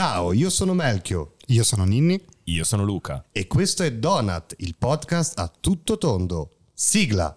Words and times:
Ciao, 0.00 0.32
io 0.32 0.48
sono 0.48 0.72
Melchio 0.72 1.34
Io 1.48 1.62
sono 1.62 1.84
Ninni. 1.84 2.18
Io 2.44 2.64
sono 2.64 2.84
Luca. 2.84 3.26
e 3.32 3.46
questo 3.46 3.82
è 3.82 3.92
Donut, 3.92 4.54
il 4.60 4.74
podcast 4.78 5.38
a 5.38 5.52
tutto 5.60 5.98
tondo. 5.98 6.52
Sigla! 6.72 7.36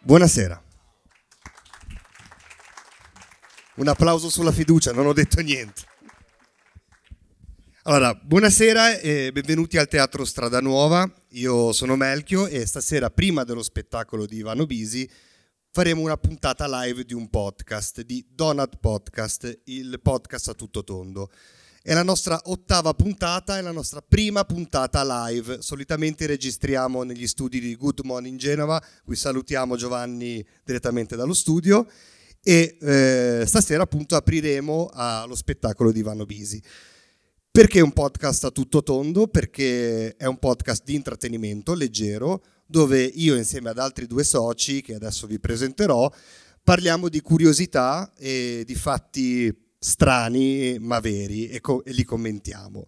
Buonasera. 0.00 0.62
Un 3.74 3.88
applauso 3.88 4.30
sulla 4.30 4.52
fiducia, 4.52 4.92
non 4.92 5.04
ho 5.04 5.12
detto 5.12 5.42
niente. 5.42 5.82
Allora, 7.84 8.14
buonasera 8.14 9.00
e 9.00 9.32
benvenuti 9.32 9.76
al 9.76 9.88
Teatro 9.88 10.24
Strada 10.24 10.60
Nuova. 10.60 11.12
Io 11.30 11.72
sono 11.72 11.96
Melchio 11.96 12.46
e 12.46 12.64
stasera, 12.64 13.10
prima 13.10 13.42
dello 13.42 13.64
spettacolo 13.64 14.24
di 14.24 14.36
Ivano 14.36 14.66
Bisi, 14.66 15.10
faremo 15.68 16.00
una 16.00 16.16
puntata 16.16 16.68
live 16.68 17.04
di 17.04 17.12
un 17.12 17.28
podcast, 17.28 18.02
di 18.02 18.24
Donut 18.30 18.76
Podcast, 18.78 19.62
il 19.64 19.98
podcast 20.00 20.50
a 20.50 20.54
tutto 20.54 20.84
tondo. 20.84 21.28
È 21.82 21.92
la 21.92 22.04
nostra 22.04 22.40
ottava 22.44 22.94
puntata, 22.94 23.58
è 23.58 23.60
la 23.60 23.72
nostra 23.72 24.00
prima 24.00 24.44
puntata 24.44 25.02
live. 25.26 25.60
Solitamente 25.60 26.26
registriamo 26.26 27.02
negli 27.02 27.26
studi 27.26 27.58
di 27.58 27.74
Good 27.74 28.02
Morning 28.04 28.38
Genova, 28.38 28.80
qui 29.04 29.16
salutiamo 29.16 29.74
Giovanni 29.74 30.46
direttamente 30.64 31.16
dallo 31.16 31.34
studio 31.34 31.84
e 32.44 32.76
eh, 32.80 33.42
stasera 33.44 33.82
appunto 33.82 34.14
apriremo 34.14 34.88
allo 34.92 35.34
spettacolo 35.34 35.90
di 35.90 35.98
Ivano 35.98 36.26
Bisi. 36.26 36.62
Perché 37.52 37.80
è 37.80 37.82
un 37.82 37.92
podcast 37.92 38.44
a 38.44 38.50
tutto 38.50 38.82
tondo? 38.82 39.28
Perché 39.28 40.16
è 40.16 40.24
un 40.24 40.38
podcast 40.38 40.84
di 40.84 40.94
intrattenimento 40.94 41.74
leggero, 41.74 42.42
dove 42.64 43.02
io 43.02 43.36
insieme 43.36 43.68
ad 43.68 43.78
altri 43.78 44.06
due 44.06 44.24
soci, 44.24 44.80
che 44.80 44.94
adesso 44.94 45.26
vi 45.26 45.38
presenterò, 45.38 46.10
parliamo 46.64 47.10
di 47.10 47.20
curiosità 47.20 48.10
e 48.16 48.62
di 48.64 48.74
fatti 48.74 49.54
strani 49.78 50.78
ma 50.80 50.98
veri 51.00 51.48
e, 51.48 51.60
co- 51.60 51.84
e 51.84 51.92
li 51.92 52.04
commentiamo. 52.04 52.86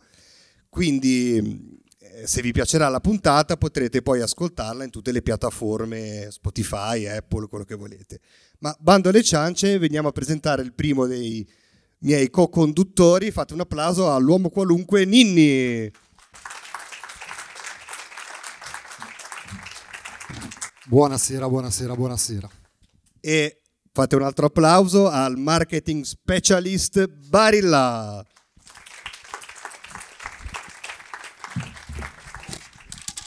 Quindi 0.70 1.78
eh, 1.98 2.26
se 2.26 2.40
vi 2.40 2.52
piacerà 2.52 2.88
la 2.88 3.00
puntata 3.00 3.58
potrete 3.58 4.00
poi 4.00 4.22
ascoltarla 4.22 4.82
in 4.82 4.90
tutte 4.90 5.12
le 5.12 5.20
piattaforme 5.20 6.28
Spotify, 6.30 7.04
Apple, 7.04 7.48
quello 7.48 7.64
che 7.64 7.74
volete. 7.74 8.18
Ma 8.60 8.74
bando 8.80 9.10
alle 9.10 9.22
ciance, 9.22 9.76
veniamo 9.76 10.08
a 10.08 10.12
presentare 10.12 10.62
il 10.62 10.72
primo 10.72 11.04
dei 11.04 11.46
miei 12.04 12.30
co-conduttori. 12.30 13.30
Fate 13.30 13.54
un 13.54 13.60
applauso 13.60 14.12
all'uomo 14.12 14.48
qualunque 14.48 15.04
Ninni. 15.04 15.90
Buonasera, 20.86 21.48
buonasera, 21.48 21.94
buonasera. 21.94 22.48
E 23.20 23.62
fate 23.90 24.16
un 24.16 24.22
altro 24.22 24.46
applauso 24.46 25.08
al 25.08 25.36
marketing 25.38 26.04
specialist 26.04 27.06
Barilla. 27.06 28.24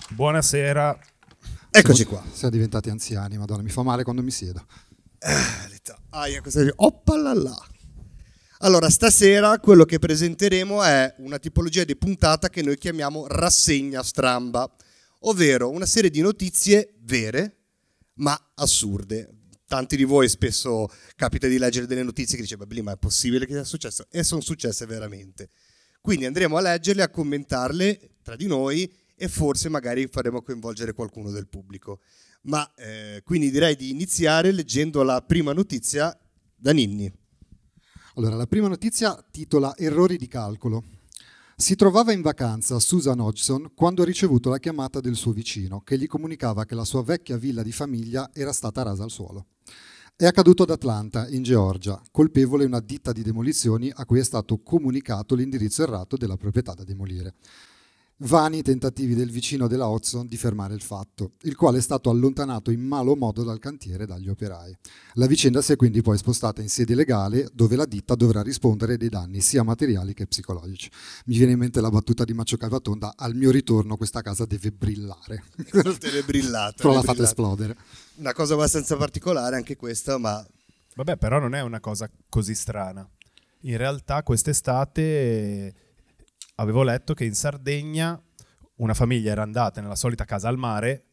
Buonasera. 0.09 1.00
Eccoci 1.70 2.05
qua. 2.05 2.23
Siamo 2.31 2.53
diventati 2.53 2.89
anziani, 2.89 3.38
madonna, 3.38 3.61
mi 3.61 3.70
fa 3.70 3.83
male 3.83 4.03
quando 4.03 4.22
mi 4.22 4.31
siedo. 4.31 4.66
Aia, 6.09 6.42
cosa? 6.42 6.61
Oppalala. 6.75 7.55
Allora, 8.62 8.90
stasera 8.90 9.60
quello 9.60 9.86
che 9.86 10.00
presenteremo 10.00 10.82
è 10.82 11.14
una 11.20 11.38
tipologia 11.38 11.84
di 11.84 11.96
puntata 11.96 12.50
che 12.50 12.64
noi 12.64 12.76
chiamiamo 12.76 13.28
rassegna 13.28 14.02
stramba, 14.02 14.68
ovvero 15.22 15.70
una 15.70 15.86
serie 15.86 16.10
di 16.10 16.22
notizie 16.22 16.96
vere 17.02 17.58
ma 18.16 18.52
assurde. 18.56 19.32
Tanti 19.68 19.96
di 19.96 20.06
voi 20.06 20.28
spesso 20.28 20.88
capita 21.16 21.46
di 21.46 21.60
leggere 21.60 21.86
delle 21.86 22.02
notizie 22.02 22.36
che 22.36 22.42
dice, 22.42 22.58
"Beh, 22.58 22.82
ma 22.82 22.94
è 22.94 22.98
possibile 22.98 23.46
che 23.46 23.54
sia 23.54 23.64
successo? 23.64 24.08
E 24.10 24.23
sono 24.23 24.42
successe 24.42 24.88
veramente. 24.88 25.50
Quindi 26.02 26.26
andremo 26.26 26.58
a 26.58 26.62
leggerle, 26.62 27.04
a 27.04 27.10
commentarle 27.10 28.17
tra 28.23 28.36
di 28.36 28.48
noi 28.48 28.92
e 29.16 29.28
forse 29.28 29.70
magari 29.70 30.08
faremo 30.08 30.42
coinvolgere 30.42 30.94
qualcuno 30.94 31.30
del 31.30 31.48
pubblico. 31.48 32.00
Ma 32.44 32.73
eh, 32.76 33.22
quindi 33.23 33.52
direi 33.52 33.76
di 33.76 33.92
iniziare 33.92 34.52
leggendo 34.52 35.04
la 35.04 35.22
prima 35.22 35.54
notizia 35.54 36.17
da 36.56 36.72
Ninni. 36.72 37.12
Allora, 38.17 38.36
la 38.36 38.48
prima 38.48 38.67
notizia 38.67 39.23
titola 39.30 39.78
Errori 39.78 40.17
di 40.17 40.28
calcolo. 40.28 40.83
Si 41.55 41.76
trovava 41.76 42.14
in 42.14 42.23
vacanza 42.23 42.80
Susan 42.80 43.20
Hodgson 43.20 43.73
quando 43.76 44.02
ha 44.02 44.05
ricevuto 44.05 44.50
la 44.50 44.58
chiamata 44.58 45.00
del 45.00 45.14
suo 45.14 45.33
vicino 45.33 45.82
che 45.82 46.00
gli 46.00 46.08
comunicava 46.08 46.66
che 46.66 46.73
la 46.73 46.83
sua 46.83 47.04
vecchia 47.04 47.38
villa 47.38 47.61
di 47.61 47.72
famiglia 47.72 48.32
era 48.33 48.52
stata 48.54 48.82
rasa 48.82 49.04
al 49.04 49.11
suolo. 49.11 49.45
È 50.16 50.26
accaduto 50.26 50.64
ad 50.64 50.72
Atlanta, 50.72 51.28
in 51.30 51.44
Georgia, 51.44 52.02
colpevole 52.10 52.66
una 52.66 52.80
ditta 52.80 53.11
di 53.11 53.22
demolizioni 53.22 53.92
a 53.94 54.04
cui 54.04 54.17
è 54.17 54.23
stato 54.23 54.58
comunicato 54.64 55.36
l'indirizzo 55.36 55.84
errato 55.84 56.17
della 56.17 56.38
proprietà 56.38 56.73
da 56.73 56.84
demolire. 56.84 57.36
Vani 58.22 58.64
tentativi 58.64 59.14
del 59.14 59.30
vicino 59.30 59.67
della 59.67 59.88
Hodgson 59.88 60.26
di 60.26 60.38
fermare 60.38 60.73
il 60.73 60.82
fatto, 60.82 61.33
il 61.42 61.55
quale 61.55 61.78
è 61.78 61.82
stato 61.82 62.10
allontanato 62.10 62.72
in 62.72 62.82
malo 62.82 63.16
modo 63.16 63.44
dal 63.44 63.60
cantiere 63.60 64.04
e 64.04 64.08
dagli 64.08 64.28
operai. 64.28 64.76
La 65.14 65.28
vicenda 65.28 65.61
si 65.61 65.73
è 65.73 65.76
quindi 65.76 66.02
poi 66.02 66.17
spostata 66.17 66.61
in 66.61 66.70
sede 66.70 66.95
legale 66.95 67.48
dove 67.54 67.76
la 67.76 67.86
ditta 67.86 68.16
dovrà 68.16 68.42
rispondere 68.42 68.98
dei 68.98 69.10
danni 69.10 69.39
sia 69.39 69.61
materiali 69.61 70.16
che 70.16 70.26
psicologici. 70.26 70.89
Mi 71.26 71.38
viene 71.38 71.52
in 71.52 71.60
mente 71.60 71.80
la 71.80 71.92
battuta 71.92 72.23
di 72.23 72.33
Maccio 72.33 72.58
Calvatonda, 72.58 73.14
al 73.16 73.36
mio 73.36 73.52
ritorno 73.52 73.98
questa 73.98 74.22
casa 74.22 74.45
deve 74.45 74.72
brillare. 74.72 75.44
Te 75.99 76.23
brillate. 76.26 76.82
Però 76.82 76.94
la 76.94 77.04
fate 77.04 77.22
esplodere. 77.22 77.76
Una 78.16 78.34
cosa 78.34 78.55
abbastanza 78.55 78.98
particolare 78.98 79.58
anche 79.58 79.76
questa, 79.76 80.17
ma 80.17 80.44
Vabbè, 80.98 81.17
però 81.17 81.38
non 81.38 81.54
è 81.54 81.61
una 81.61 81.80
cosa 81.80 82.10
così 82.28 82.55
strana. 82.55 83.08
In 83.61 83.78
realtà 83.78 84.23
quest'estate 84.23 85.02
eh, 85.02 85.73
avevo 86.60 86.84
letto 86.84 87.14
che 87.14 87.26
in 87.26 87.34
Sardegna 87.34 88.22
una 88.78 88.94
famiglia 88.94 89.32
era 89.32 89.42
andata 89.42 89.82
nella 89.82 89.95
solita 89.95 90.26
casa 90.26 90.48
al 90.48 90.58
mare, 90.58 91.04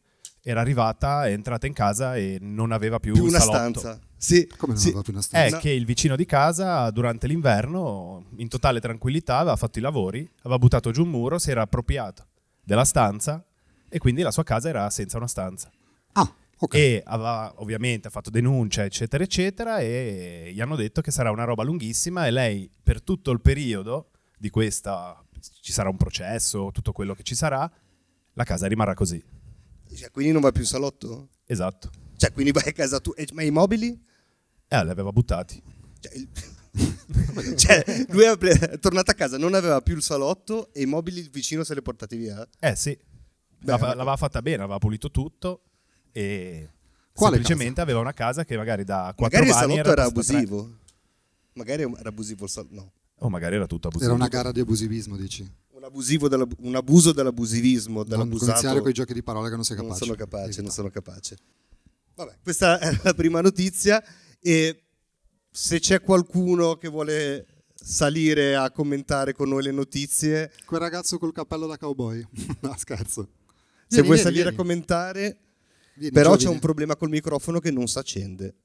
era 0.41 0.61
arrivata, 0.61 1.25
è 1.27 1.31
entrata 1.31 1.65
in 1.65 1.73
casa 1.73 2.15
e 2.15 2.37
non 2.39 2.71
aveva 2.71 2.99
più, 2.99 3.13
più 3.13 3.23
un 3.23 3.29
una 3.29 3.39
salotto. 3.39 3.79
stanza. 3.79 3.99
Sì, 4.17 4.47
Come 4.57 4.73
non 4.73 4.81
sì. 4.81 4.87
aveva 4.89 5.01
più 5.01 5.11
una 5.13 5.21
È 5.21 5.25
stanza? 5.25 5.55
No. 5.55 5.61
che 5.61 5.69
il 5.71 5.85
vicino 5.85 6.15
di 6.15 6.25
casa 6.25 6.89
durante 6.91 7.25
l'inverno, 7.27 8.25
in 8.37 8.47
totale 8.47 8.79
tranquillità, 8.79 9.37
aveva 9.37 9.55
fatto 9.55 9.79
i 9.79 9.81
lavori, 9.81 10.29
aveva 10.41 10.59
buttato 10.59 10.91
giù 10.91 11.03
un 11.03 11.09
muro, 11.09 11.39
si 11.39 11.49
era 11.49 11.61
appropriato 11.63 12.27
della 12.63 12.85
stanza 12.85 13.43
e 13.89 13.97
quindi 13.97 14.21
la 14.21 14.31
sua 14.31 14.43
casa 14.43 14.69
era 14.69 14.89
senza 14.91 15.17
una 15.17 15.27
stanza. 15.27 15.71
Ah, 16.13 16.31
ok. 16.59 16.73
E 16.75 17.01
aveva 17.05 17.53
ovviamente 17.57 18.09
fatto 18.11 18.29
denuncia, 18.29 18.83
eccetera, 18.83 19.23
eccetera, 19.23 19.79
e 19.79 20.51
gli 20.53 20.61
hanno 20.61 20.75
detto 20.75 21.01
che 21.01 21.09
sarà 21.11 21.31
una 21.31 21.43
roba 21.43 21.63
lunghissima 21.63 22.27
e 22.27 22.31
lei 22.31 22.69
per 22.83 23.01
tutto 23.01 23.31
il 23.31 23.41
periodo 23.41 24.11
di 24.37 24.49
questa, 24.51 25.23
ci 25.61 25.71
sarà 25.71 25.89
un 25.89 25.97
processo, 25.97 26.69
tutto 26.73 26.91
quello 26.91 27.13
che 27.15 27.23
ci 27.23 27.35
sarà, 27.35 27.69
la 28.33 28.43
casa 28.43 28.67
rimarrà 28.67 28.93
così. 28.93 29.23
Cioè, 29.95 30.11
quindi 30.11 30.31
non 30.31 30.41
va 30.41 30.51
più 30.51 30.61
in 30.61 30.67
salotto? 30.67 31.29
Esatto. 31.45 31.89
Cioè, 32.17 32.31
quindi 32.31 32.51
vai 32.51 32.67
a 32.67 32.71
casa 32.71 32.99
tu. 32.99 33.13
e- 33.15 33.27
Ma 33.33 33.43
i 33.43 33.51
mobili? 33.51 33.89
E 34.67 34.83
li 34.83 34.89
aveva 34.89 35.11
buttati. 35.11 35.61
Cioè, 35.99 36.13
il- 36.15 36.29
cioè, 37.55 37.83
lui 38.09 38.23
è 38.25 38.79
tornato 38.79 39.11
a 39.11 39.13
casa, 39.13 39.37
non 39.37 39.53
aveva 39.53 39.79
più 39.81 39.95
il 39.95 40.01
salotto 40.01 40.73
e 40.73 40.81
i 40.81 40.85
mobili 40.85 41.19
il 41.21 41.29
vicino 41.29 41.63
se 41.63 41.73
li 41.73 41.79
ha 41.79 41.83
portati 41.83 42.17
via. 42.17 42.45
Eh 42.59 42.75
sì, 42.75 42.97
Beh, 43.59 43.71
L'ava- 43.71 43.87
ma- 43.87 43.93
l'aveva 43.95 44.17
fatta 44.17 44.41
bene, 44.41 44.63
aveva 44.63 44.77
pulito 44.77 45.09
tutto 45.11 45.61
e 46.11 46.69
Quale 47.13 47.35
semplicemente 47.35 47.79
aveva 47.81 47.99
una 47.99 48.13
casa 48.13 48.43
che 48.43 48.57
magari 48.57 48.83
da 48.83 49.13
quattro 49.15 49.23
Magari 49.39 49.45
il 49.47 49.51
vani 49.53 49.61
salotto 49.71 49.89
era 49.91 50.01
tre. 50.01 50.03
abusivo. 50.11 50.77
Magari 51.53 51.81
era 51.83 52.09
abusivo 52.09 52.43
il 52.43 52.49
salotto. 52.49 52.73
No. 52.75 52.91
O 53.19 53.29
magari 53.29 53.55
era 53.55 53.65
tutto 53.65 53.87
abusivo. 53.87 54.09
Era 54.11 54.19
una 54.19 54.27
gara 54.27 54.51
di 54.51 54.59
abusivismo, 54.59 55.15
dici. 55.17 55.49
Un, 55.71 55.83
abusivo 55.83 56.27
della- 56.27 56.47
un 56.59 56.75
abuso 56.75 57.11
dell'abusivismo, 57.11 57.99
Non 57.99 58.07
dell'abusato. 58.09 58.51
iniziare 58.51 58.79
con 58.81 58.89
i 58.89 58.93
giochi 58.93 59.13
di 59.13 59.23
parole 59.23 59.49
che 59.49 59.55
non 59.55 59.63
sei 59.63 59.77
non 59.77 59.85
capace. 59.87 60.05
sono 60.05 60.17
capace, 60.17 60.43
Evita. 60.45 60.61
non 60.61 60.71
sono 60.71 60.89
capace. 60.89 61.37
Vabbè, 62.15 62.37
questa 62.43 62.79
è 62.79 62.99
la 63.03 63.13
prima 63.13 63.41
notizia 63.41 64.03
e 64.39 64.83
se 65.49 65.79
c'è 65.79 66.01
qualcuno 66.01 66.75
che 66.75 66.87
vuole 66.89 67.45
salire 67.73 68.55
a 68.55 68.71
commentare 68.71 69.33
con 69.33 69.49
noi 69.49 69.63
le 69.63 69.71
notizie, 69.71 70.51
Quel 70.65 70.79
ragazzo 70.79 71.17
col 71.17 71.31
cappello 71.33 71.67
da 71.67 71.77
cowboy. 71.77 72.25
no, 72.61 72.75
scherzo. 72.77 73.21
se 73.87 74.01
Vieni, 74.01 74.07
vuoi 74.07 74.17
vieni, 74.17 74.21
salire 74.21 74.41
vieni. 74.43 74.49
a 74.49 74.55
commentare, 74.55 75.37
Vieni, 75.95 76.13
però 76.13 76.31
c'è 76.31 76.37
giovine. 76.37 76.53
un 76.55 76.59
problema 76.59 76.95
col 76.95 77.09
microfono 77.09 77.59
che 77.59 77.71
non 77.71 77.87
si 77.87 77.97
accende. 77.97 78.55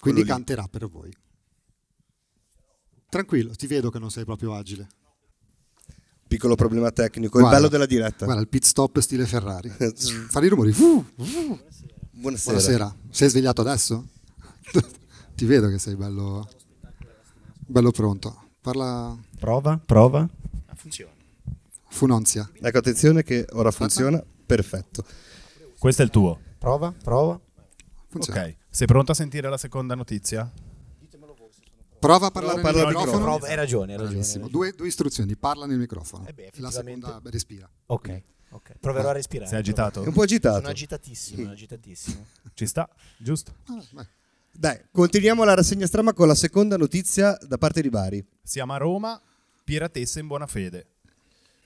Quindi 0.00 0.20
quello 0.20 0.20
lì. 0.22 0.24
canterà 0.26 0.66
per 0.68 0.88
voi. 0.88 1.12
Tranquillo, 3.10 3.54
ti 3.56 3.66
vedo 3.66 3.90
che 3.90 3.98
non 3.98 4.10
sei 4.10 4.24
proprio 4.24 4.54
agile. 4.54 4.86
Piccolo 6.28 6.54
problema 6.54 6.92
tecnico, 6.92 7.40
Guarda, 7.40 7.48
il 7.48 7.56
bello 7.56 7.68
della 7.68 7.86
diretta. 7.86 8.24
Guarda, 8.24 8.40
il 8.40 8.48
pit 8.48 8.64
stop 8.64 9.00
stile 9.00 9.26
Ferrari. 9.26 9.68
Fare 10.28 10.46
i 10.46 10.48
rumori. 10.48 10.70
Uh. 10.70 11.04
Buonasera. 12.12 12.52
Buonasera. 12.56 12.96
Sei 13.10 13.28
svegliato 13.28 13.62
adesso? 13.62 14.06
ti 15.34 15.44
vedo 15.44 15.68
che 15.68 15.80
sei 15.80 15.96
bello, 15.96 16.48
bello 17.66 17.90
pronto. 17.90 18.44
Parla 18.60 19.18
Prova, 19.40 19.80
prova. 19.84 20.28
Funziona. 20.76 21.12
Funonzia. 21.88 22.48
Ecco, 22.60 22.78
attenzione 22.78 23.24
che 23.24 23.44
ora 23.52 23.72
funziona. 23.72 24.22
Perfetto. 24.46 25.02
Questo 25.78 26.02
è 26.02 26.04
il 26.04 26.10
tuo. 26.12 26.38
Prova, 26.58 26.92
prova. 26.92 27.40
Funziona. 28.08 28.40
Ok. 28.40 28.56
Sei 28.68 28.86
pronto 28.86 29.10
a 29.10 29.14
sentire 29.16 29.48
la 29.48 29.56
seconda 29.56 29.96
notizia? 29.96 30.48
Prova 32.00 32.26
a 32.26 32.30
parlare 32.30 32.60
Prova 32.62 32.78
nel 32.78 32.86
microfono. 32.86 33.22
Prova, 33.24 33.46
hai 33.46 33.54
ragione, 33.56 33.92
hai 33.92 33.98
ragione. 33.98 34.18
Hai 34.20 34.24
ragione. 34.24 34.50
Due, 34.50 34.72
due 34.72 34.86
istruzioni, 34.86 35.36
parla 35.36 35.66
nel 35.66 35.78
microfono. 35.78 36.26
Eh 36.26 36.32
beh, 36.32 36.42
la 36.54 36.68
effettivamente- 36.68 37.06
seconda 37.06 37.20
beh, 37.20 37.30
respira. 37.30 37.70
Ok, 37.86 38.22
ok. 38.50 38.72
Proverò 38.80 39.10
a 39.10 39.12
respirare. 39.12 39.50
Sei 39.50 39.58
agitato? 39.58 40.02
È 40.02 40.06
un 40.06 40.12
po' 40.14 40.22
agitato. 40.22 40.56
Sono 40.56 40.68
agitatissimo, 40.68 41.50
agitatissimo. 41.50 42.26
Ci 42.54 42.66
sta, 42.66 42.88
giusto? 43.18 43.54
Ah, 43.66 43.84
beh. 43.90 44.06
Dai, 44.52 44.80
continuiamo 44.90 45.44
la 45.44 45.54
rassegna 45.54 45.86
strama 45.86 46.14
con 46.14 46.26
la 46.26 46.34
seconda 46.34 46.76
notizia 46.78 47.36
da 47.46 47.58
parte 47.58 47.82
di 47.82 47.90
Bari. 47.90 48.26
Siamo 48.42 48.72
a 48.72 48.78
Roma, 48.78 49.20
piratessa 49.62 50.20
in 50.20 50.26
buona 50.26 50.46
fede. 50.46 50.86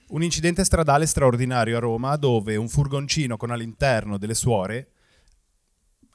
Un 0.09 0.23
incidente 0.23 0.65
stradale 0.65 1.07
straordinario 1.07 1.77
a 1.77 1.81
Roma 1.81 2.17
dove 2.17 2.57
un 2.57 2.69
furgoncino 2.69 3.37
con 3.37 3.51
all'interno 3.51 4.19
delle 4.19 4.35
suore 4.35 4.89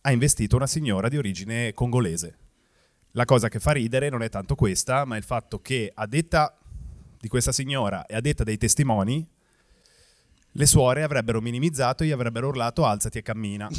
ha 0.02 0.12
investito 0.12 0.56
una 0.58 0.68
signora 0.68 1.10
di 1.10 1.18
origine 1.18 1.74
congolese. 1.74 2.38
La 3.14 3.26
cosa 3.26 3.50
che 3.50 3.60
fa 3.60 3.72
ridere 3.72 4.10
non 4.10 4.22
è 4.22 4.30
tanto 4.30 4.56
questa, 4.56 5.04
ma 5.06 5.18
il 5.18 5.24
fatto 5.24 5.60
che 5.60 5.92
a 5.94 6.06
detta 6.06 6.56
di 7.20 7.28
questa 7.28 7.52
signora 7.52 8.06
e 8.06 8.16
a 8.16 8.22
detta 8.22 8.44
dei 8.44 8.58
testimoni, 8.58 9.28
le 10.54 10.66
suore 10.66 11.04
avrebbero 11.04 11.42
minimizzato 11.42 12.04
e 12.04 12.08
gli 12.08 12.12
avrebbero 12.12 12.48
urlato 12.48 12.86
alzati 12.86 13.18
e 13.18 13.22
cammina. 13.22 13.68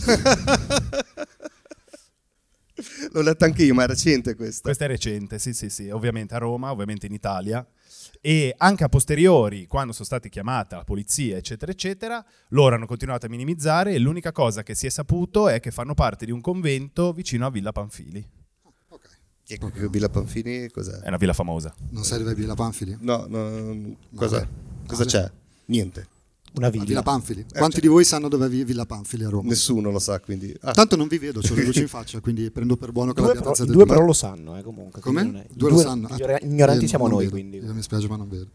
L'ho 3.12 3.22
letta 3.22 3.44
anche 3.44 3.64
io, 3.64 3.74
ma 3.74 3.84
è 3.84 3.86
recente 3.86 4.34
questa. 4.34 4.62
Questa 4.62 4.84
è 4.84 4.88
recente, 4.88 5.38
sì, 5.38 5.52
sì, 5.52 5.68
sì, 5.68 5.90
ovviamente 5.90 6.34
a 6.34 6.38
Roma, 6.38 6.70
ovviamente 6.70 7.06
in 7.06 7.12
Italia. 7.12 7.66
E 8.20 8.54
anche 8.56 8.84
a 8.84 8.88
posteriori, 8.88 9.66
quando 9.66 9.92
sono 9.92 10.04
stati 10.04 10.28
chiamata 10.28 10.76
la 10.76 10.84
polizia, 10.84 11.36
eccetera, 11.36 11.72
eccetera, 11.72 12.24
loro 12.48 12.74
hanno 12.74 12.86
continuato 12.86 13.26
a 13.26 13.28
minimizzare 13.28 13.92
e 13.92 13.98
l'unica 13.98 14.32
cosa 14.32 14.62
che 14.62 14.74
si 14.74 14.86
è 14.86 14.90
saputo 14.90 15.48
è 15.48 15.60
che 15.60 15.70
fanno 15.70 15.94
parte 15.94 16.24
di 16.24 16.30
un 16.30 16.40
convento 16.40 17.12
vicino 17.12 17.46
a 17.46 17.50
Villa 17.50 17.72
Panfili. 17.72 18.39
Ecco 19.52 19.70
che 19.70 19.88
Villa 19.88 20.08
Panfini 20.08 20.68
cos'è? 20.70 20.98
È 21.00 21.08
una 21.08 21.16
villa 21.16 21.32
famosa. 21.32 21.74
Non 21.90 22.04
serve 22.04 22.34
Villa 22.34 22.54
Panfili? 22.54 22.96
No, 23.00 23.26
no, 23.28 23.96
cosa, 24.14 24.38
Vabbè. 24.38 24.48
cosa 24.86 25.04
c'è? 25.04 25.30
Niente. 25.66 26.06
Una 26.54 26.66
Ah, 26.66 26.70
villa. 26.70 26.84
Villa 26.84 27.02
Panfili. 27.02 27.40
Eh, 27.42 27.58
Quanti 27.58 27.74
cioè- 27.76 27.80
di 27.82 27.86
voi 27.88 28.04
sanno 28.04 28.28
dove 28.28 28.46
è 28.46 28.48
Villa 28.48 28.84
Panfili 28.86 29.22
a 29.24 29.28
Roma? 29.28 29.48
Nessuno 29.48 29.90
lo 29.90 29.98
sa, 30.00 30.18
quindi... 30.20 30.52
Ah, 30.62 30.72
Tanto 30.72 30.96
non 30.96 31.06
vi 31.06 31.18
vedo, 31.18 31.38
ho 31.40 31.54
le 31.54 31.62
luci 31.64 31.80
in 31.80 31.86
faccia, 31.88 32.18
quindi 32.20 32.50
prendo 32.50 32.76
per 32.76 32.90
buono 32.90 33.12
che 33.12 33.20
Due, 33.20 33.26
l'abbiate 33.34 33.40
però, 33.48 33.50
alzato 33.50 33.72
due 33.72 33.84
due. 33.84 33.94
però 33.94 34.04
lo 34.06 34.12
sanno, 34.12 34.56
eh, 34.58 34.62
comunque. 34.62 35.00
Come? 35.00 35.20
è- 35.22 35.46
i 35.48 35.56
Due 35.56 35.70
lo 35.70 35.78
sanno. 35.78 36.08
Ah, 36.08 36.38
ignoranti 36.42 36.82
io 36.82 36.88
siamo 36.88 37.06
noi, 37.06 37.18
vedo. 37.24 37.30
quindi. 37.30 37.58
Io 37.58 37.72
mi 37.72 37.82
spiace, 37.82 38.08
ma 38.08 38.16
non 38.16 38.28
vedo. 38.28 38.46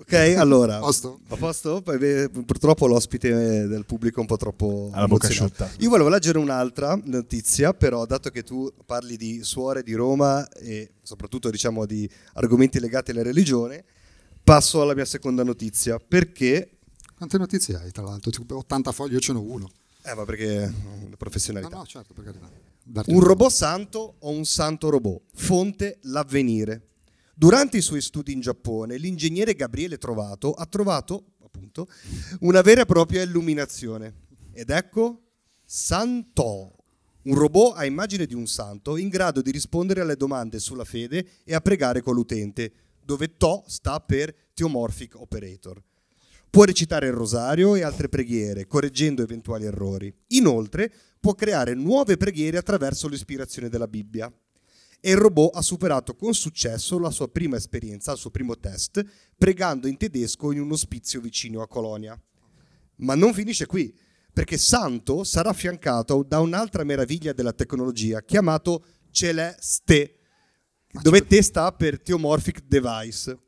Ok, 0.00 0.12
allora... 0.36 0.78
Posto? 0.78 1.20
A 1.28 1.36
posto? 1.36 1.80
Beh, 1.82 2.28
purtroppo 2.30 2.86
l'ospite 2.86 3.66
del 3.66 3.84
pubblico 3.84 4.18
è 4.18 4.20
un 4.20 4.26
po' 4.26 4.36
troppo 4.36 4.90
Alla 4.92 5.06
bocca 5.06 5.26
emozionato. 5.26 5.64
asciutta. 5.64 5.82
Io 5.82 5.88
volevo 5.90 6.08
leggere 6.08 6.38
un'altra 6.38 6.98
notizia, 7.04 7.74
però 7.74 8.06
dato 8.06 8.30
che 8.30 8.42
tu 8.42 8.72
parli 8.86 9.16
di 9.16 9.42
suore 9.42 9.82
di 9.82 9.92
Roma 9.94 10.48
e 10.50 10.90
soprattutto 11.02 11.50
diciamo 11.50 11.84
di 11.86 12.08
argomenti 12.34 12.78
legati 12.80 13.10
alla 13.10 13.22
religione, 13.22 13.84
passo 14.42 14.80
alla 14.82 14.94
mia 14.94 15.04
seconda 15.04 15.42
notizia, 15.42 15.98
perché... 15.98 16.70
Quante 17.16 17.36
notizie 17.38 17.76
hai, 17.76 17.90
tra 17.90 18.04
l'altro? 18.04 18.30
Tipo 18.30 18.56
80 18.58 18.92
fogli, 18.92 19.12
io 19.14 19.18
ce 19.20 19.32
n'ho 19.32 19.42
uno. 19.42 19.68
Eh, 20.04 20.14
ma 20.14 20.24
perché 20.24 20.54
la 20.60 20.66
No, 20.68 21.16
professionalità. 21.18 21.76
no, 21.76 21.84
certo, 21.84 22.14
per 22.14 22.24
carità. 22.24 22.48
Un 23.06 23.20
robot 23.20 23.50
santo 23.50 24.14
o 24.20 24.30
un 24.30 24.44
santo 24.46 24.88
robot? 24.88 25.20
Fonte 25.34 25.98
l'avvenire. 26.02 26.82
Durante 27.38 27.76
i 27.76 27.82
suoi 27.82 28.00
studi 28.00 28.32
in 28.32 28.40
Giappone, 28.40 28.96
l'ingegnere 28.96 29.54
Gabriele 29.54 29.96
Trovato 29.96 30.54
ha 30.54 30.66
trovato, 30.66 31.34
appunto, 31.44 31.86
una 32.40 32.62
vera 32.62 32.80
e 32.80 32.84
propria 32.84 33.22
illuminazione. 33.22 34.12
Ed 34.50 34.70
ecco 34.70 35.22
Santo, 35.64 36.74
un 37.22 37.34
robot 37.36 37.76
a 37.76 37.84
immagine 37.84 38.26
di 38.26 38.34
un 38.34 38.48
santo 38.48 38.96
in 38.96 39.08
grado 39.08 39.40
di 39.40 39.52
rispondere 39.52 40.00
alle 40.00 40.16
domande 40.16 40.58
sulla 40.58 40.84
fede 40.84 41.24
e 41.44 41.54
a 41.54 41.60
pregare 41.60 42.02
con 42.02 42.16
l'utente, 42.16 42.72
dove 43.04 43.36
To 43.36 43.62
sta 43.68 44.00
per 44.00 44.34
Theomorphic 44.52 45.14
Operator. 45.14 45.80
Può 46.50 46.64
recitare 46.64 47.06
il 47.06 47.12
rosario 47.12 47.76
e 47.76 47.82
altre 47.82 48.08
preghiere, 48.08 48.66
correggendo 48.66 49.22
eventuali 49.22 49.64
errori. 49.64 50.12
Inoltre, 50.30 50.92
può 51.20 51.36
creare 51.36 51.74
nuove 51.74 52.16
preghiere 52.16 52.58
attraverso 52.58 53.06
l'ispirazione 53.06 53.68
della 53.68 53.86
Bibbia. 53.86 54.28
E 55.00 55.10
il 55.10 55.16
robot 55.16 55.54
ha 55.54 55.62
superato 55.62 56.16
con 56.16 56.34
successo 56.34 56.98
la 56.98 57.10
sua 57.10 57.28
prima 57.28 57.56
esperienza, 57.56 58.12
il 58.12 58.18
suo 58.18 58.30
primo 58.30 58.58
test, 58.58 59.04
pregando 59.36 59.86
in 59.86 59.96
tedesco 59.96 60.50
in 60.52 60.60
un 60.60 60.72
ospizio 60.72 61.20
vicino 61.20 61.62
a 61.62 61.68
Colonia. 61.68 62.20
Ma 62.96 63.14
non 63.14 63.32
finisce 63.32 63.66
qui, 63.66 63.96
perché 64.32 64.58
Santo 64.58 65.24
sarà 65.24 65.50
affiancato 65.50 66.22
da 66.22 66.40
un'altra 66.40 66.84
meraviglia 66.84 67.32
della 67.32 67.52
tecnologia, 67.52 68.22
chiamato 68.22 68.84
Celeste, 69.10 70.18
dove 71.02 71.26
te 71.26 71.42
sta 71.42 71.72
per 71.72 72.00
Theomorphic 72.00 72.62
Device. 72.66 73.38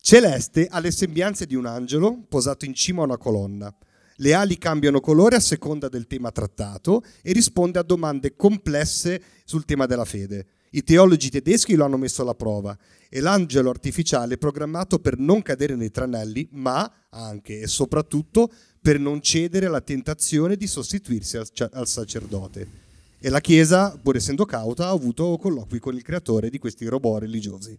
Celeste 0.00 0.66
ha 0.66 0.80
le 0.80 0.90
sembianze 0.90 1.46
di 1.46 1.54
un 1.54 1.64
angelo 1.64 2.24
posato 2.28 2.64
in 2.64 2.74
cima 2.74 3.02
a 3.02 3.04
una 3.04 3.16
colonna. 3.16 3.74
Le 4.16 4.34
ali 4.34 4.58
cambiano 4.58 5.00
colore 5.00 5.36
a 5.36 5.40
seconda 5.40 5.88
del 5.88 6.06
tema 6.06 6.30
trattato 6.30 7.02
e 7.22 7.32
risponde 7.32 7.78
a 7.78 7.82
domande 7.82 8.36
complesse 8.36 9.22
sul 9.44 9.64
tema 9.64 9.86
della 9.86 10.04
fede. 10.04 10.46
I 10.74 10.84
teologi 10.84 11.28
tedeschi 11.28 11.74
lo 11.74 11.84
hanno 11.84 11.98
messo 11.98 12.22
alla 12.22 12.34
prova 12.34 12.76
e 13.10 13.20
l'angelo 13.20 13.68
artificiale 13.68 14.34
è 14.34 14.38
programmato 14.38 14.98
per 14.98 15.18
non 15.18 15.42
cadere 15.42 15.76
nei 15.76 15.90
tranelli, 15.90 16.48
ma 16.52 16.90
anche 17.10 17.60
e 17.60 17.66
soprattutto 17.66 18.50
per 18.80 18.98
non 18.98 19.20
cedere 19.20 19.66
alla 19.66 19.82
tentazione 19.82 20.56
di 20.56 20.66
sostituirsi 20.66 21.36
al, 21.36 21.46
al 21.72 21.86
sacerdote. 21.86 22.80
E 23.18 23.28
la 23.28 23.40
Chiesa, 23.40 23.96
pur 24.02 24.16
essendo 24.16 24.44
cauta, 24.44 24.86
ha 24.86 24.90
avuto 24.90 25.36
colloqui 25.36 25.78
con 25.78 25.94
il 25.94 26.02
creatore 26.02 26.50
di 26.50 26.58
questi 26.58 26.86
robot 26.86 27.20
religiosi. 27.20 27.78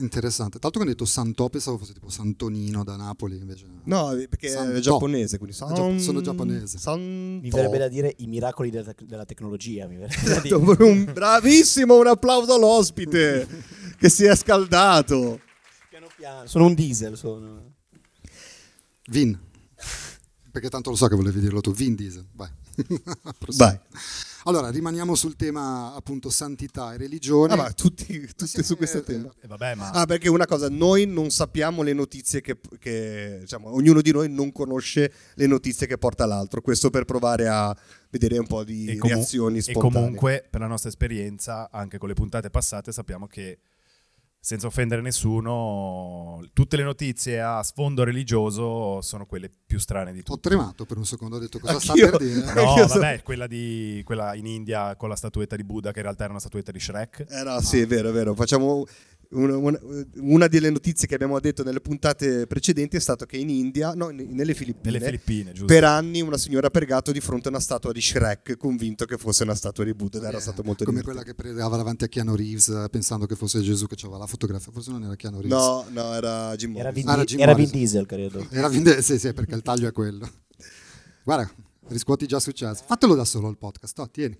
Interessante. 0.00 0.58
Tanto 0.58 0.78
che 0.78 0.84
ho 0.84 0.88
detto 0.88 1.04
Santò, 1.04 1.48
pensavo 1.48 1.76
fosse 1.78 1.92
tipo 1.92 2.08
Santonino 2.08 2.84
da 2.84 2.96
Napoli, 2.96 3.36
invece 3.36 3.66
no. 3.66 3.80
No, 3.84 4.16
perché 4.28 4.48
Santo. 4.48 4.76
è 4.76 4.80
giapponese, 4.80 5.38
quindi 5.38 5.56
Ah, 5.60 5.72
gia- 5.72 5.98
sono 5.98 6.20
giapponese. 6.20 6.78
Santo. 6.78 7.00
Mi 7.00 7.50
verrebbe 7.50 7.78
da 7.78 7.88
dire 7.88 8.14
i 8.18 8.26
miracoli 8.26 8.70
della, 8.70 8.84
tec- 8.84 9.02
della 9.04 9.24
tecnologia. 9.24 9.86
Mi 9.86 9.96
verrebbe 9.96 10.28
da 10.28 10.40
dire. 10.40 10.56
Esatto, 10.56 10.84
un 10.84 11.10
bravissimo, 11.12 11.98
un 11.98 12.06
applauso 12.06 12.54
all'ospite 12.54 13.46
che 13.98 14.08
si 14.08 14.24
è 14.24 14.36
scaldato. 14.36 15.40
Piano 15.88 16.06
piano. 16.16 16.46
Sono 16.46 16.66
un 16.66 16.74
diesel. 16.74 17.16
Sono... 17.16 17.74
Vin. 19.10 19.38
Perché 20.50 20.68
tanto 20.68 20.90
lo 20.90 20.96
so 20.96 21.06
che 21.08 21.14
volevi 21.16 21.40
dirlo 21.40 21.60
tu. 21.60 21.72
Vin 21.72 21.94
Diesel. 21.94 22.26
Vai. 22.32 22.48
Vai. 23.56 23.78
Allora, 24.44 24.70
rimaniamo 24.70 25.14
sul 25.14 25.36
tema 25.36 25.94
appunto 25.94 26.30
santità 26.30 26.92
e 26.94 26.96
religione. 26.96 27.52
Ah, 27.52 27.56
ma 27.56 27.72
tutti, 27.72 28.26
tutti 28.36 28.62
su 28.62 28.76
questo 28.76 28.98
eh, 28.98 29.02
tema. 29.02 29.32
E 29.40 29.46
vabbè, 29.46 29.74
ma 29.74 29.90
Ah, 29.90 30.06
perché 30.06 30.28
una 30.28 30.46
cosa, 30.46 30.68
noi 30.68 31.06
non 31.06 31.30
sappiamo 31.30 31.82
le 31.82 31.92
notizie 31.92 32.40
che, 32.40 32.58
che- 32.78 33.38
diciamo, 33.40 33.72
ognuno 33.74 34.00
di 34.00 34.12
noi 34.12 34.30
non 34.30 34.52
conosce 34.52 35.12
le 35.34 35.46
notizie 35.46 35.86
che 35.86 35.98
porta 35.98 36.24
l'altro. 36.26 36.60
Questo 36.60 36.90
per 36.90 37.04
provare 37.04 37.48
a 37.48 37.76
vedere 38.10 38.38
un 38.38 38.46
po' 38.46 38.64
di 38.64 38.86
e, 38.86 38.96
comu- 38.96 39.16
reazioni 39.16 39.58
e 39.58 39.62
spontanee. 39.62 39.92
comunque, 39.92 40.46
per 40.48 40.60
la 40.60 40.66
nostra 40.66 40.88
esperienza, 40.88 41.68
anche 41.70 41.98
con 41.98 42.08
le 42.08 42.14
puntate 42.14 42.48
passate, 42.50 42.92
sappiamo 42.92 43.26
che 43.26 43.58
senza 44.40 44.66
offendere 44.66 45.02
nessuno, 45.02 46.40
tutte 46.52 46.76
le 46.76 46.82
notizie 46.84 47.40
a 47.40 47.62
sfondo 47.62 48.04
religioso 48.04 49.00
sono 49.02 49.26
quelle 49.26 49.50
più 49.66 49.78
strane 49.78 50.12
di 50.12 50.20
Ho 50.20 50.22
tutte. 50.22 50.48
tremato 50.48 50.84
per 50.86 50.96
un 50.96 51.04
secondo, 51.04 51.36
ho 51.36 51.38
detto 51.38 51.58
cosa 51.58 51.74
Anch'io. 51.74 52.06
sta 52.08 52.16
per 52.16 52.26
dire. 52.26 52.44
Anch'io 52.46 52.82
No, 52.82 52.88
so- 52.88 52.98
vabbè, 52.98 53.22
quella, 53.22 53.46
di, 53.46 54.00
quella 54.04 54.34
in 54.34 54.46
India 54.46 54.96
con 54.96 55.08
la 55.08 55.16
statuetta 55.16 55.56
di 55.56 55.64
Buddha, 55.64 55.90
che 55.92 55.98
in 55.98 56.04
realtà 56.04 56.22
era 56.24 56.32
una 56.32 56.40
statuetta 56.40 56.72
di 56.72 56.80
Shrek. 56.80 57.26
Eh 57.28 57.42
no, 57.42 57.60
sì, 57.60 57.80
è 57.80 57.86
vero, 57.86 58.08
è 58.08 58.12
vero. 58.12 58.34
Facciamo 58.34 58.84
una, 59.30 59.56
una- 59.56 59.80
una 60.20 60.46
delle 60.46 60.70
notizie 60.70 61.06
che 61.06 61.14
abbiamo 61.14 61.38
detto 61.40 61.62
nelle 61.62 61.80
puntate 61.80 62.46
precedenti 62.46 62.96
è 62.96 63.00
stato 63.00 63.26
che 63.26 63.36
in 63.36 63.50
India, 63.50 63.92
no, 63.94 64.08
nelle 64.08 64.54
Filippine, 64.54 64.98
Nelle 64.98 65.04
Filippine, 65.04 65.52
per 65.66 65.84
anni 65.84 66.20
una 66.22 66.38
signora 66.38 66.68
ha 66.68 66.70
pregato 66.70 67.12
di 67.12 67.20
fronte 67.20 67.48
a 67.48 67.50
una 67.50 67.60
statua 67.60 67.92
di 67.92 68.00
Shrek, 68.00 68.56
convinto 68.56 69.04
che 69.04 69.18
fosse 69.18 69.42
una 69.42 69.54
statua 69.54 69.84
di 69.84 69.92
Buddha 69.94 70.18
ed 70.18 70.24
era 70.24 70.38
Eh, 70.38 70.40
stato 70.40 70.62
molto 70.62 70.84
come 70.84 71.00
divertente. 71.00 71.24
quella 71.24 71.24
che 71.24 71.34
pregava 71.34 71.76
davanti 71.76 72.04
a 72.04 72.08
Keanu 72.08 72.34
Reeves 72.34 72.68
eh, 72.68 72.88
pensando 72.90 73.26
che 73.26 73.34
fosse 73.36 73.60
Gesù 73.60 73.86
che 73.86 73.96
aveva 74.02 74.18
la 74.18 74.26
fotografia. 74.26 74.72
Forse 74.72 74.90
non 74.90 75.02
era 75.02 75.14
Keanu 75.14 75.40
Reeves. 75.40 75.58
No, 75.58 75.86
no, 75.90 76.14
era 76.14 76.54
Jim 76.56 76.74
Era, 76.76 76.84
Morrison. 76.88 76.92
Vin, 76.94 77.08
Ah, 77.08 77.12
era 77.14 77.24
Jim 77.24 77.40
era 77.40 77.54
Vin. 77.54 77.70
Diesel, 77.70 78.06
credo. 78.06 78.46
Era 78.50 78.68
Vin 78.68 78.82
Diesel, 78.82 79.02
sì, 79.02 79.18
sì, 79.18 79.32
perché 79.34 79.54
il 79.54 79.62
taglio 79.62 79.88
è 79.88 79.92
quello. 79.92 80.26
Guarda, 81.24 81.50
riscuoti 81.88 82.26
già 82.26 82.40
successo. 82.40 82.82
Fatelo 82.86 83.14
da 83.14 83.24
solo 83.26 83.50
il 83.50 83.58
podcast, 83.58 83.98
oh, 83.98 84.08
tieni. 84.10 84.38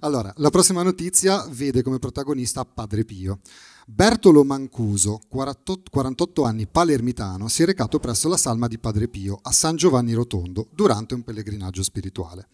Allora, 0.00 0.32
la 0.36 0.50
prossima 0.50 0.82
notizia 0.82 1.46
vede 1.50 1.82
come 1.82 1.98
protagonista 1.98 2.64
Padre 2.64 3.04
Pio. 3.04 3.40
Bertolo 3.88 4.42
Mancuso, 4.42 5.20
48, 5.28 5.90
48 5.90 6.42
anni 6.44 6.66
palermitano, 6.66 7.46
si 7.48 7.62
è 7.62 7.66
recato 7.66 8.00
presso 8.00 8.28
la 8.28 8.36
salma 8.36 8.66
di 8.66 8.78
Padre 8.78 9.06
Pio 9.06 9.38
a 9.40 9.52
San 9.52 9.76
Giovanni 9.76 10.12
Rotondo 10.12 10.66
durante 10.72 11.14
un 11.14 11.22
pellegrinaggio 11.22 11.82
spirituale. 11.84 12.48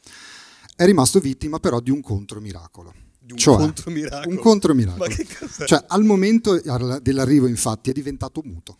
È 0.77 0.85
rimasto 0.85 1.21
vittima 1.21 1.59
però 1.59 1.81
di 1.81 1.91
un 1.91 2.03
contromiracolo. 2.03 2.93
Di 3.19 3.33
un 3.33 3.39
Cioè, 3.39 3.57
contromiracolo. 3.57 4.35
Un 4.35 4.43
contromiracolo. 4.43 5.07
Ma 5.09 5.15
che 5.15 5.27
cos'è? 5.39 5.65
Cioè, 5.65 5.85
al 5.89 6.05
momento 6.05 6.61
dell'arrivo, 7.01 7.47
infatti, 7.47 7.91
è 7.91 7.93
diventato 7.93 8.43
muto. 8.45 8.77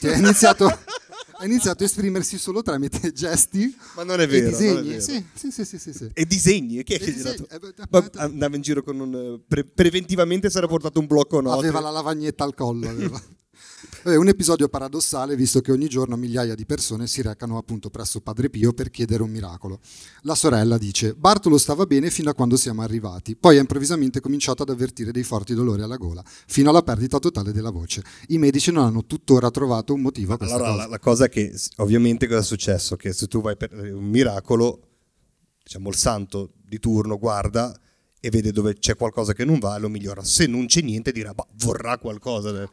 Cioè, 0.00 0.12
è 0.12 0.18
iniziato, 0.18 0.66
ha 1.44 1.46
iniziato 1.46 1.82
a 1.82 1.86
esprimersi 1.86 2.38
solo 2.38 2.62
tramite 2.62 3.12
gesti 3.12 3.74
Ma 3.96 4.02
non 4.02 4.18
è 4.20 4.24
e 4.24 4.26
vero. 4.26 4.46
è 4.46 4.50
disegni. 4.50 4.88
vero. 4.88 5.00
Sì, 5.00 5.24
sì, 5.34 5.50
sì, 5.50 5.64
sì, 5.64 5.78
sì, 5.78 5.92
sì. 5.92 6.10
E 6.12 6.24
disegni? 6.24 6.78
E 6.78 6.82
chi 6.84 6.94
è 6.94 6.96
E 6.96 6.98
che 6.98 7.04
gli 7.06 7.10
ha 7.10 7.12
disegni, 7.14 7.46
dato? 7.48 8.18
eh, 8.18 8.22
andava 8.22 8.56
in 8.56 8.62
giro 8.62 8.82
con 8.82 8.98
un... 9.00 9.14
eh, 9.14 9.44
pre- 9.46 9.64
preventivamente 9.64 10.48
si 10.50 10.56
era 10.56 10.66
portato 10.66 10.98
un 11.00 11.06
blocco 11.06 11.40
note. 11.40 11.58
Aveva 11.58 11.80
la 11.80 11.90
lavagnetta 11.90 12.44
al 12.44 12.54
collo. 12.54 12.88
aveva. 12.88 13.20
È 14.02 14.14
un 14.14 14.28
episodio 14.28 14.68
paradossale 14.68 15.36
visto 15.36 15.60
che 15.60 15.72
ogni 15.72 15.88
giorno 15.88 16.16
migliaia 16.16 16.54
di 16.54 16.66
persone 16.66 17.06
si 17.06 17.22
recano 17.22 17.56
appunto 17.56 17.90
presso 17.90 18.20
Padre 18.20 18.50
Pio 18.50 18.72
per 18.72 18.90
chiedere 18.90 19.22
un 19.22 19.30
miracolo. 19.30 19.80
La 20.22 20.34
sorella 20.34 20.78
dice: 20.78 21.14
Bartolo 21.14 21.58
stava 21.58 21.86
bene 21.86 22.10
fino 22.10 22.30
a 22.30 22.34
quando 22.34 22.56
siamo 22.56 22.82
arrivati, 22.82 23.36
poi 23.36 23.56
ha 23.56 23.60
improvvisamente 23.60 24.20
cominciato 24.20 24.62
ad 24.62 24.70
avvertire 24.70 25.10
dei 25.10 25.22
forti 25.22 25.54
dolori 25.54 25.82
alla 25.82 25.96
gola, 25.96 26.22
fino 26.46 26.70
alla 26.70 26.82
perdita 26.82 27.18
totale 27.18 27.52
della 27.52 27.70
voce. 27.70 28.02
I 28.28 28.38
medici 28.38 28.70
non 28.70 28.84
hanno 28.84 29.04
tuttora 29.06 29.50
trovato 29.50 29.94
un 29.94 30.00
motivo 30.00 30.34
a 30.34 30.36
questa 30.36 30.54
Allora, 30.56 30.70
cosa. 30.70 30.82
la, 30.82 30.88
la 30.88 30.98
cosa 30.98 31.24
è 31.26 31.28
che 31.28 31.54
ovviamente 31.76 32.26
cosa 32.26 32.40
è 32.40 32.44
successo? 32.44 32.96
Che 32.96 33.12
se 33.12 33.26
tu 33.26 33.40
vai 33.40 33.56
per 33.56 33.72
un 33.72 34.04
miracolo, 34.04 34.80
diciamo 35.62 35.88
il 35.88 35.96
santo 35.96 36.52
di 36.62 36.78
turno 36.78 37.18
guarda 37.18 37.78
e 38.20 38.30
vede 38.30 38.52
dove 38.52 38.74
c'è 38.78 38.96
qualcosa 38.96 39.32
che 39.34 39.44
non 39.44 39.58
va 39.58 39.76
e 39.76 39.80
lo 39.80 39.88
migliora. 39.88 40.22
Se 40.24 40.46
non 40.46 40.66
c'è 40.66 40.80
niente 40.80 41.12
dirà, 41.12 41.32
bah, 41.34 41.46
vorrà 41.56 41.98
qualcosa. 41.98 42.68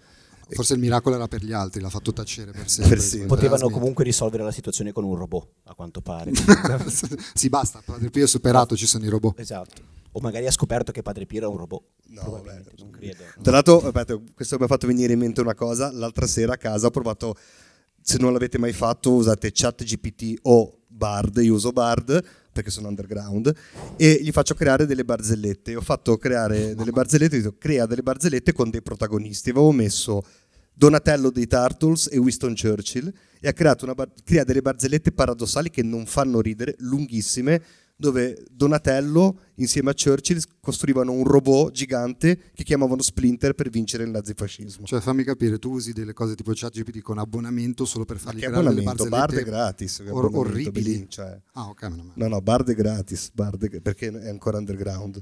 Forse 0.56 0.74
il 0.74 0.80
miracolo 0.80 1.16
era 1.16 1.28
per 1.28 1.44
gli 1.44 1.54
altri, 1.54 1.82
l'ha 1.82 1.90
fatto 1.90 2.14
tacere 2.14 2.52
per 2.52 2.70
sempre. 2.70 2.96
Per 2.96 3.04
sempre. 3.04 3.28
Potevano 3.28 3.70
comunque 3.70 4.04
risolvere 4.04 4.44
la 4.44 4.52
situazione 4.52 4.92
con 4.92 5.04
un 5.04 5.16
robot, 5.16 5.48
a 5.66 5.74
quanto 5.74 6.02
pare. 6.02 6.32
sì, 7.34 7.50
basta, 7.50 7.82
Padre 7.84 8.10
Pio 8.10 8.26
è 8.26 8.28
superato, 8.28 8.76
ci 8.76 8.86
sono 8.86 9.06
i 9.06 9.10
robot. 9.10 9.40
esatto. 9.40 10.00
O 10.14 10.20
magari 10.20 10.46
ha 10.46 10.52
scoperto 10.52 10.92
che 10.92 11.02
Padre 11.02 11.26
Pio 11.26 11.38
era 11.38 11.48
un 11.48 11.58
robot. 11.58 11.84
No, 12.08 12.30
vabbè. 12.30 12.62
non 12.80 12.90
credo. 12.90 13.24
Tra 13.42 13.54
l'altro, 13.54 13.78
aspetta, 13.82 14.20
questo 14.34 14.58
mi 14.58 14.66
ha 14.66 14.68
fatto 14.68 14.86
venire 14.86 15.14
in 15.14 15.20
mente 15.20 15.40
una 15.40 15.56
cosa. 15.56 15.90
L'altra 15.92 16.28
sera 16.28 16.54
a 16.54 16.58
casa 16.58 16.88
ho 16.88 16.92
provato, 16.92 17.36
se 18.02 18.18
non 18.18 18.34
l'avete 18.34 18.58
mai 18.58 18.74
fatto, 18.74 19.14
usate 19.14 19.52
ChatGPT 19.54 20.40
o 20.44 20.80
Bard. 20.88 21.38
Io 21.38 21.54
uso 21.54 21.72
Bard 21.72 22.22
perché 22.52 22.70
sono 22.70 22.90
underground 22.90 23.54
e 23.96 24.20
gli 24.22 24.32
faccio 24.32 24.54
creare 24.54 24.86
delle 24.86 25.06
barzellette. 25.06 25.76
Ho 25.76 25.82
fatto 25.82 26.18
creare 26.18 26.76
delle 26.76 26.92
barzellette, 26.92 27.38
ho 27.38 27.40
detto 27.40 27.56
crea 27.58 27.86
delle 27.86 28.04
barzellette 28.04 28.54
con 28.54 28.70
dei 28.70 28.82
protagonisti. 28.82 29.52
Avevo 29.52 29.72
messo 29.72 30.24
Donatello 30.82 31.30
dei 31.30 31.46
Turtles 31.46 32.10
e 32.12 32.18
Winston 32.18 32.56
Churchill 32.56 33.14
e 33.40 33.48
ha 33.48 33.54
creato 33.54 33.86
una 33.86 33.94
bar- 33.94 34.10
crea 34.24 34.44
delle 34.44 34.64
barzellette 34.64 35.12
paradossali 35.12 35.70
che 35.70 35.84
non 35.84 36.08
fanno 36.08 36.42
ridere, 36.42 36.74
lunghissime, 36.80 37.62
dove 37.96 38.44
Donatello 38.50 39.42
insieme 39.58 39.92
a 39.92 39.94
Churchill 39.94 40.42
costruivano 40.60 41.12
un 41.12 41.24
robot 41.24 41.72
gigante 41.72 42.36
che 42.56 42.64
chiamavano 42.64 43.04
Splinter 43.04 43.54
per 43.54 43.70
vincere 43.70 44.06
il 44.06 44.10
nazifascismo. 44.10 44.88
Cioè, 44.88 45.02
fammi 45.02 45.24
capire, 45.24 45.60
tu 45.60 45.70
usi 45.74 45.94
delle 45.94 46.14
cose 46.14 46.34
tipo 46.34 46.52
ChatGPT 46.52 47.02
con 47.02 47.20
abbonamento 47.20 47.86
solo 47.86 48.04
per 48.04 48.18
fargli 48.18 48.40
che 48.40 48.48
creare 48.48 48.68
delle? 48.70 48.82
Bard 48.82 49.08
barzellette 49.08 49.44
gratis. 49.44 50.02
che 50.04 50.10
or- 50.10 50.32
orribili. 50.34 51.06
cioè. 51.08 51.40
Ah, 51.54 51.68
ok. 51.68 51.92
No, 52.16 52.28
no, 52.28 52.42
Bard 52.42 52.68
è 52.72 52.74
gratis, 52.74 53.30
Bard 53.32 53.70
è- 53.70 53.82
perché 53.82 54.08
è 54.10 54.30
ancora 54.30 54.58
underground. 54.58 55.22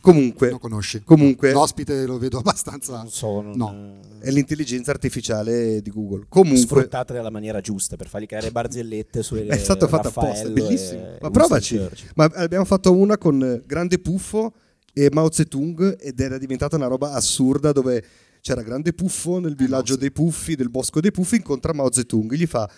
Comunque, 0.00 0.50
Non 0.50 0.58
conosci. 0.58 1.02
comunque 1.02 1.52
L'ospite 1.52 2.04
lo 2.06 2.18
vedo 2.18 2.38
abbastanza. 2.38 2.96
Non 2.96 3.08
so, 3.10 3.40
non, 3.40 3.56
No. 3.56 4.00
è 4.20 4.30
l'intelligenza 4.30 4.90
artificiale 4.90 5.80
di 5.82 5.90
Google. 5.90 6.26
Comunque, 6.28 6.60
sfruttata 6.62 7.14
nella 7.14 7.30
maniera 7.30 7.60
giusta 7.60 7.96
per 7.96 8.08
fargli 8.08 8.26
creare 8.26 8.50
barzellette 8.50 9.22
su 9.22 9.34
è 9.36 9.56
stato 9.56 9.88
fatto 9.88 10.08
apposta, 10.08 10.48
bellissimo. 10.48 11.00
e 11.00 11.18
Ma 11.20 11.30
provaci. 11.30 11.80
Ma 12.16 12.24
abbiamo 12.34 12.64
fatto 12.64 12.94
una 12.94 13.16
con 13.18 13.42
eh, 13.42 13.62
Grande 13.66 13.98
Puffo 13.98 14.52
e 14.92 15.08
Mao 15.12 15.30
Zedong 15.30 15.96
ed 16.00 16.20
era 16.20 16.38
diventata 16.38 16.76
una 16.76 16.86
roba 16.86 17.12
assurda 17.12 17.72
dove 17.72 18.04
c'era 18.40 18.62
Grande 18.62 18.92
Puffo 18.92 19.38
nel 19.38 19.54
villaggio 19.56 19.96
dei 19.96 20.12
Puffi, 20.12 20.54
del 20.54 20.68
bosco 20.70 21.00
dei 21.00 21.10
Puffi, 21.10 21.36
incontra 21.36 21.72
Mao 21.72 21.90
Zedong 21.90 22.32
e 22.32 22.36
gli 22.36 22.46
fa 22.46 22.68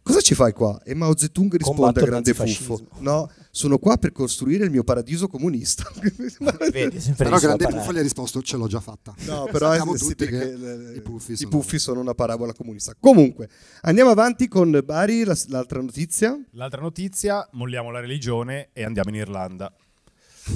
Cosa 0.00 0.20
ci 0.22 0.34
fai 0.34 0.52
qua? 0.54 0.80
E 0.84 0.94
Mao 0.94 1.14
Zedong 1.14 1.52
risponde 1.54 1.82
Combatto 1.82 2.00
a 2.04 2.06
Grande. 2.06 2.32
Puffo 2.32 2.80
No, 3.00 3.28
sono 3.58 3.78
qua 3.78 3.96
per 3.96 4.12
costruire 4.12 4.62
il 4.64 4.70
mio 4.70 4.84
paradiso 4.84 5.26
comunista 5.26 5.82
Vedi, 6.70 7.00
sempre 7.00 7.24
Però 7.24 7.38
Grande 7.38 7.64
parata. 7.64 7.80
Puffo 7.80 7.92
gli 7.92 7.98
ha 7.98 8.02
risposto: 8.02 8.40
Ce 8.40 8.56
l'ho 8.56 8.68
già 8.68 8.78
fatta. 8.78 9.12
No, 9.26 9.48
però 9.50 9.70
Sappiamo 9.70 9.96
sì, 9.96 10.06
tutti 10.06 10.26
che 10.26 10.54
le- 10.54 10.92
i 10.94 11.00
puffi 11.00 11.32
i 11.32 11.36
sono- 11.36 11.50
puffi 11.50 11.78
sono 11.80 11.98
una 12.00 12.14
parabola 12.14 12.52
comunista. 12.52 12.94
Comunque, 12.98 13.48
andiamo 13.80 14.10
avanti 14.10 14.46
con 14.46 14.80
Bari, 14.84 15.24
la- 15.24 15.36
l'altra 15.48 15.80
notizia. 15.80 16.38
L'altra 16.52 16.80
notizia, 16.80 17.48
molliamo 17.52 17.90
la 17.90 17.98
religione 17.98 18.68
e 18.72 18.84
andiamo 18.84 19.10
in 19.10 19.16
Irlanda. 19.16 19.74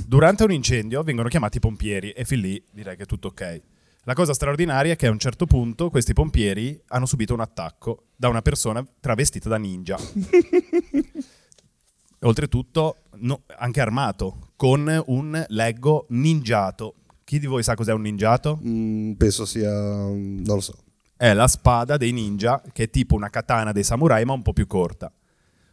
Durante 0.07 0.45
un 0.45 0.53
incendio 0.53 1.03
vengono 1.03 1.29
chiamati 1.29 1.57
i 1.57 1.61
pompieri 1.61 2.11
e 2.13 2.25
fin 2.25 2.39
lì 2.41 2.65
direi 2.71 2.97
che 2.97 3.03
è 3.03 3.07
tutto 3.07 3.29
ok. 3.29 3.61
La 4.05 4.15
cosa 4.15 4.33
straordinaria 4.33 4.93
è 4.93 4.97
che 4.97 5.07
a 5.07 5.11
un 5.11 5.19
certo 5.19 5.47
punto 5.47 5.91
questi 5.91 6.13
pompieri 6.13 6.81
hanno 6.89 7.07
subito 7.07 7.35
un 7.35 7.41
attacco 7.41 8.05
da 8.17 8.29
una 8.29 8.43
persona 8.43 8.85
travestita 9.01 9.49
da 9.49 9.57
ninja. 9.59 9.97
Oltretutto 12.23 12.97
no- 13.19 13.43
anche 13.59 13.81
armato 13.81 14.51
con 14.57 15.03
un 15.07 15.45
leggo 15.49 16.07
ninjato. 16.11 16.95
Chi 17.25 17.39
di 17.39 17.47
voi 17.47 17.63
sa 17.63 17.75
cos'è 17.75 17.93
un 17.93 18.03
ninjato? 18.03 18.61
Mm, 18.65 19.13
penso 19.13 19.45
sia, 19.45 19.71
non 19.71 20.43
lo 20.45 20.61
so. 20.61 20.77
È 21.17 21.33
la 21.33 21.49
spada 21.49 21.97
dei 21.97 22.13
ninja 22.13 22.63
che 22.73 22.85
è 22.85 22.91
tipo 22.91 23.15
una 23.15 23.31
katana 23.31 23.73
dei 23.73 23.85
samurai 23.85 24.25
ma 24.25 24.33
un 24.33 24.43
po' 24.43 24.53
più 24.53 24.67
corta. 24.67 25.13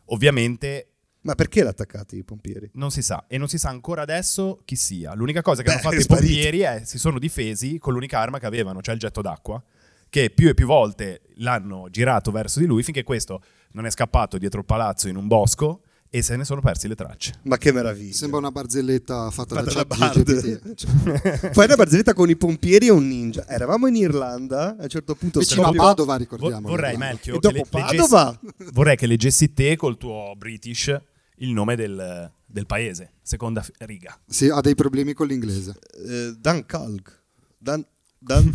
Ovviamente 0.05 0.85
Ma 1.21 1.35
perché 1.35 1.63
l'ha 1.63 1.69
attaccati 1.69 2.17
i 2.17 2.23
pompieri? 2.23 2.69
Non 2.75 2.91
si 2.91 3.01
sa, 3.01 3.25
e 3.27 3.37
non 3.37 3.49
si 3.49 3.57
sa 3.57 3.69
ancora 3.69 4.01
adesso 4.03 4.61
chi 4.63 4.75
sia. 4.77 5.13
L'unica 5.13 5.41
cosa 5.41 5.61
che 5.61 5.67
Beh, 5.67 5.73
hanno 5.73 5.81
fatto 5.81 6.01
i 6.01 6.05
pompieri 6.05 6.59
è 6.59 6.81
si 6.85 6.97
sono 6.97 7.19
difesi 7.19 7.77
con 7.77 7.93
l'unica 7.93 8.19
arma 8.19 8.39
che 8.39 8.45
avevano, 8.45 8.81
cioè 8.81 8.93
il 8.93 9.01
getto 9.01 9.21
d'acqua, 9.21 9.61
che 10.09 10.29
più 10.29 10.47
e 10.47 10.53
più 10.53 10.65
volte 10.65 11.21
l'hanno 11.35 11.87
girato 11.89 12.31
verso 12.31 12.59
di 12.59 12.65
lui 12.65 12.83
finché 12.83 13.03
questo 13.03 13.41
non 13.73 13.85
è 13.85 13.91
scappato 13.91 14.37
dietro 14.37 14.61
il 14.61 14.65
palazzo 14.65 15.09
in 15.09 15.17
un 15.17 15.27
bosco 15.27 15.81
e 16.11 16.21
se 16.23 16.35
ne 16.35 16.43
sono 16.43 16.59
persi 16.61 16.87
le 16.87 16.95
tracce. 16.95 17.39
Ma 17.43 17.57
che 17.57 17.71
meraviglia. 17.71 18.13
Sembra 18.13 18.39
una 18.39 18.51
barzelletta 18.51 19.29
fatta, 19.29 19.55
Fatta 19.63 19.83
da 19.83 19.83
da 19.83 19.95
ChatGPT. 19.95 20.73
Cioè, 20.73 21.51
Fai 21.53 21.65
una 21.65 21.75
barzelletta 21.75 22.13
con 22.13 22.29
i 22.29 22.35
pompieri 22.35 22.87
e 22.87 22.91
un 22.91 23.07
ninja. 23.07 23.47
Eravamo 23.47 23.87
in 23.87 23.95
Irlanda, 23.95 24.75
a 24.77 24.83
un 24.83 24.89
certo 24.89 25.13
punto 25.15 25.39
vicino 25.39 25.67
a 25.67 25.71
Padova, 25.71 26.15
ricordiamo. 26.15 26.67
vorrei. 26.67 26.97
Melchio, 26.97 27.37
che 27.39 27.51
le- 27.51 27.65
Padova? 27.69 28.37
leggessi- 28.41 28.71
vorrei 28.73 28.95
che 28.95 29.05
leggessi 29.07 29.53
te 29.53 29.75
col 29.75 29.97
tuo 29.97 30.33
British 30.37 30.99
il 31.41 31.51
nome 31.51 31.75
del, 31.75 32.31
del 32.45 32.65
paese, 32.65 33.13
seconda 33.21 33.63
riga. 33.79 34.19
Sì, 34.27 34.49
ha 34.49 34.59
dei 34.61 34.75
problemi 34.75 35.13
con 35.13 35.27
l'inglese. 35.27 35.75
eh, 36.05 36.33
Dunkirk. 36.39 37.17
Dan, 37.57 37.85
Dan, 38.17 38.51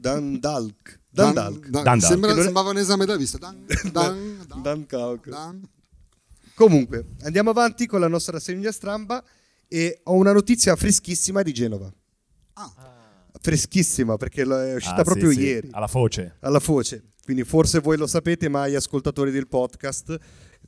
Dundalk. 0.00 1.00
Dundalk. 1.10 1.68
Dan- 1.68 1.84
Dan- 1.84 1.98
è- 1.98 2.42
sembrava 2.42 2.70
un 2.70 2.78
esame 2.78 3.04
da 3.04 3.16
vista. 3.16 3.38
Dan, 3.38 3.64
dan, 3.92 4.38
dan, 4.48 4.62
Dunkirk. 4.62 5.28
dan. 5.28 5.68
Comunque, 6.54 7.06
andiamo 7.22 7.50
avanti 7.50 7.86
con 7.86 8.00
la 8.00 8.08
nostra 8.08 8.32
rassegna 8.34 8.70
stramba 8.70 9.22
e 9.66 10.00
ho 10.04 10.14
una 10.14 10.32
notizia 10.32 10.76
freschissima 10.76 11.42
di 11.42 11.52
Genova. 11.52 11.92
Ah. 12.54 12.92
Freschissima 13.40 14.16
perché 14.16 14.42
è 14.42 14.74
uscita 14.74 14.96
Ah, 14.96 15.02
proprio 15.02 15.30
sì, 15.30 15.36
sì, 15.36 15.42
ieri. 15.42 15.68
Alla 15.72 15.88
foce. 15.88 16.36
alla 16.40 16.60
voce. 16.64 17.10
Quindi 17.24 17.42
forse 17.44 17.80
voi 17.80 17.96
lo 17.96 18.06
sapete, 18.06 18.48
ma 18.48 18.68
gli 18.68 18.74
ascoltatori 18.74 19.30
del 19.30 19.48
podcast 19.48 20.16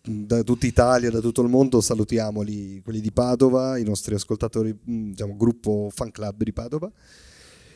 da 0.02 0.42
tutta 0.42 0.66
Italia, 0.66 1.10
da 1.10 1.20
tutto 1.20 1.42
il 1.42 1.48
mondo, 1.48 1.80
salutiamoli, 1.80 2.80
quelli 2.82 3.00
di 3.00 3.12
Padova, 3.12 3.76
i 3.78 3.84
nostri 3.84 4.14
ascoltatori, 4.14 4.72
mh, 4.72 5.10
diciamo, 5.10 5.36
gruppo 5.36 5.88
fan 5.94 6.10
club 6.10 6.42
di 6.42 6.52
Padova. 6.52 6.90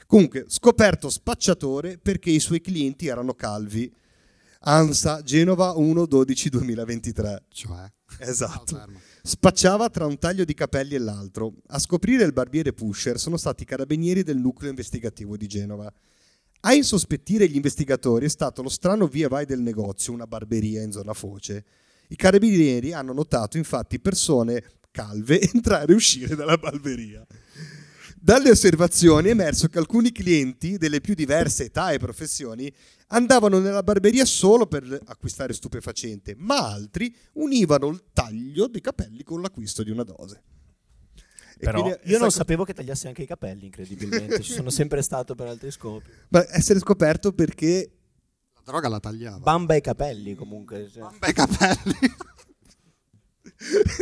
Comunque, 0.06 0.44
scoperto 0.48 1.08
spacciatore 1.08 1.98
perché 1.98 2.30
i 2.30 2.40
suoi 2.40 2.60
clienti 2.60 3.06
erano 3.06 3.34
calvi. 3.34 3.92
ANSA 4.62 5.22
Genova 5.22 5.72
1-12-2023. 5.76 7.36
Cioè, 7.48 7.92
Esatto. 8.18 8.88
Spacciava 9.22 9.88
tra 9.90 10.06
un 10.06 10.18
taglio 10.18 10.44
di 10.44 10.54
capelli 10.54 10.94
e 10.94 10.98
l'altro. 10.98 11.54
A 11.68 11.78
scoprire 11.78 12.24
il 12.24 12.32
barbiere 12.32 12.72
pusher 12.72 13.18
sono 13.18 13.36
stati 13.36 13.62
i 13.62 13.66
carabinieri 13.66 14.22
del 14.22 14.38
nucleo 14.38 14.70
investigativo 14.70 15.36
di 15.36 15.46
Genova. 15.46 15.92
A 16.62 16.74
insospettire 16.74 17.48
gli 17.48 17.56
investigatori 17.56 18.26
è 18.26 18.28
stato 18.28 18.62
lo 18.62 18.68
strano 18.68 19.06
via 19.06 19.28
vai 19.28 19.46
del 19.46 19.60
negozio, 19.60 20.12
una 20.12 20.26
barberia 20.26 20.82
in 20.82 20.92
zona 20.92 21.14
Foce. 21.14 21.64
I 22.08 22.16
carabinieri 22.16 22.92
hanno 22.92 23.12
notato 23.12 23.56
infatti 23.56 24.00
persone 24.00 24.62
calve 24.90 25.40
entrare 25.52 25.92
e 25.92 25.94
uscire 25.94 26.34
dalla 26.34 26.56
barberia. 26.56 27.24
Dalle 28.22 28.50
osservazioni 28.50 29.28
è 29.28 29.30
emerso 29.30 29.68
che 29.68 29.78
alcuni 29.78 30.12
clienti 30.12 30.76
delle 30.76 31.00
più 31.00 31.14
diverse 31.14 31.64
età 31.64 31.90
e 31.92 31.98
professioni 31.98 32.70
andavano 33.08 33.58
nella 33.60 33.82
barberia 33.82 34.26
solo 34.26 34.66
per 34.66 35.00
acquistare 35.06 35.54
stupefacente, 35.54 36.34
ma 36.36 36.70
altri 36.70 37.14
univano 37.34 37.88
il 37.88 38.04
taglio 38.12 38.66
dei 38.66 38.82
capelli 38.82 39.22
con 39.22 39.40
l'acquisto 39.40 39.82
di 39.82 39.90
una 39.90 40.02
dose. 40.04 40.42
E 41.54 41.64
Però 41.64 41.80
quindi 41.80 41.98
Io 42.04 42.18
non 42.18 42.30
stato- 42.30 42.44
sapevo 42.44 42.64
che 42.64 42.74
tagliassi 42.74 43.06
anche 43.06 43.22
i 43.22 43.26
capelli, 43.26 43.64
incredibilmente. 43.66 44.40
Ci 44.40 44.52
sono 44.52 44.68
sempre 44.70 45.00
stato 45.00 45.34
per 45.34 45.46
altri 45.46 45.70
scopi. 45.70 46.10
Ma 46.28 46.44
essere 46.50 46.78
scoperto 46.78 47.32
perché 47.32 47.90
La 48.54 48.60
droga 48.64 48.88
la 48.88 49.00
tagliava. 49.00 49.38
Bamba 49.38 49.74
i 49.76 49.80
capelli, 49.80 50.34
comunque. 50.34 50.90
cioè. 50.92 51.08
Beh, 51.18 51.32
capelli. 51.32 51.98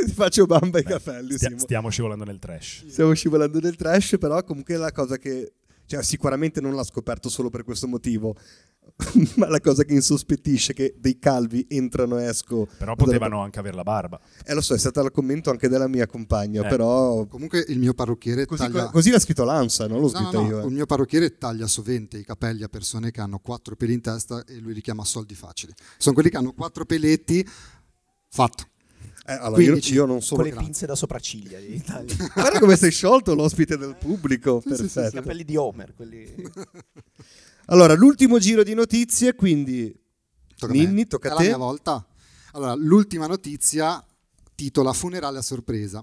Ti 0.04 0.12
faccio 0.14 0.46
bamba 0.46 0.78
i 0.78 0.84
capelli. 0.84 1.36
Stia- 1.36 1.58
stiamo 1.58 1.88
scivolando 1.90 2.24
nel 2.24 2.38
trash. 2.38 2.86
Stiamo 2.88 3.12
scivolando 3.14 3.58
nel 3.60 3.76
trash, 3.76 4.16
però 4.18 4.42
comunque 4.44 4.74
è 4.74 4.78
la 4.78 4.92
cosa 4.92 5.16
che 5.16 5.52
cioè, 5.86 6.02
sicuramente 6.02 6.60
non 6.60 6.74
l'ha 6.74 6.84
scoperto 6.84 7.28
solo 7.30 7.48
per 7.50 7.64
questo 7.64 7.88
motivo. 7.88 8.36
ma 9.36 9.48
la 9.48 9.60
cosa 9.60 9.84
che 9.84 9.92
insospettisce 9.92 10.72
è 10.72 10.74
che 10.74 10.94
dei 10.98 11.18
calvi 11.18 11.64
entrano 11.68 12.18
e 12.18 12.24
esco. 12.24 12.66
Però 12.78 12.94
potevano 12.94 13.40
anche 13.40 13.58
avere 13.58 13.74
la 13.76 13.82
barba. 13.82 14.18
Eh 14.44 14.54
lo 14.54 14.60
so, 14.60 14.74
è 14.74 14.78
stato 14.78 15.00
il 15.02 15.10
commento 15.10 15.50
anche 15.50 15.68
della 15.68 15.88
mia 15.88 16.06
compagna, 16.06 16.64
Eh. 16.64 16.68
però 16.68 17.26
Comunque 17.26 17.64
il 17.68 17.78
mio 17.78 17.94
parrucchiere 17.94 18.44
così, 18.46 18.62
taglia... 18.62 18.86
così 18.90 19.10
l'ha 19.10 19.18
scritto 19.18 19.44
Lanza, 19.44 19.86
non 19.86 20.00
l'ho 20.00 20.10
No, 20.10 20.18
no, 20.20 20.24
scritto 20.24 20.42
no, 20.42 20.48
io. 20.48 20.60
eh. 20.62 20.66
Il 20.66 20.72
mio 20.72 20.86
parrucchiere 20.86 21.36
taglia 21.38 21.66
sovente 21.66 22.18
i 22.18 22.24
capelli 22.24 22.62
a 22.64 22.68
persone 22.68 23.10
che 23.10 23.20
hanno 23.20 23.38
quattro 23.38 23.76
peli 23.76 23.92
in 23.94 24.00
testa 24.00 24.42
e 24.44 24.58
lui 24.58 24.72
li 24.74 24.80
chiama 24.80 25.04
soldi 25.04 25.34
facili. 25.34 25.72
Sono 25.96 26.14
quelli 26.14 26.30
che 26.30 26.36
hanno 26.38 26.52
quattro 26.52 26.84
peletti, 26.84 27.46
fatto. 28.30 28.64
Eh, 29.28 29.32
allora, 29.34 29.60
io, 29.62 29.70
15. 29.72 29.92
io 29.92 30.06
non 30.06 30.22
sono 30.22 30.36
Con 30.36 30.44
le 30.44 30.50
grazie. 30.52 30.66
pinze 30.70 30.86
da 30.86 30.94
sopracciglia. 30.94 31.58
Guarda 32.32 32.58
come 32.58 32.76
sei 32.76 32.90
sciolto 32.90 33.34
l'ospite 33.34 33.76
del 33.76 33.94
pubblico, 33.96 34.62
Sì, 34.64 34.70
sì, 34.70 34.76
sì, 34.76 34.82
I 34.84 34.88
perfetto. 34.88 35.16
capelli 35.20 35.44
di 35.44 35.56
Homer, 35.56 35.92
quelli... 35.94 36.34
Allora, 37.70 37.92
l'ultimo 37.92 38.38
giro 38.38 38.62
di 38.62 38.72
notizie, 38.72 39.34
quindi 39.34 39.94
Tocca 40.56 40.72
a 40.72 40.76
me. 40.76 40.84
Ninni, 40.86 41.06
tocca 41.06 41.28
a 41.28 41.34
È 41.34 41.36
te. 41.36 41.42
la 41.42 41.48
mia 41.50 41.56
volta. 41.58 42.06
Allora, 42.52 42.72
l'ultima 42.74 43.26
notizia 43.26 44.02
titola 44.54 44.94
Funerale 44.94 45.36
a 45.36 45.42
sorpresa. 45.42 46.02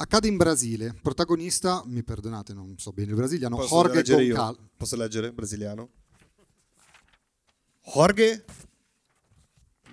Accade 0.00 0.26
in 0.26 0.36
Brasile. 0.36 0.94
Protagonista, 1.00 1.82
mi 1.86 2.02
perdonate, 2.02 2.52
non 2.52 2.74
so 2.78 2.90
bene 2.90 3.10
il 3.10 3.16
brasiliano, 3.16 3.54
Posso 3.56 3.74
Jorge 3.76 3.94
leggere 3.94 4.24
io? 4.24 4.34
Goncal- 4.34 4.58
Posso 4.76 4.96
leggere 4.96 5.32
brasiliano? 5.32 5.88
Jorge 7.94 8.44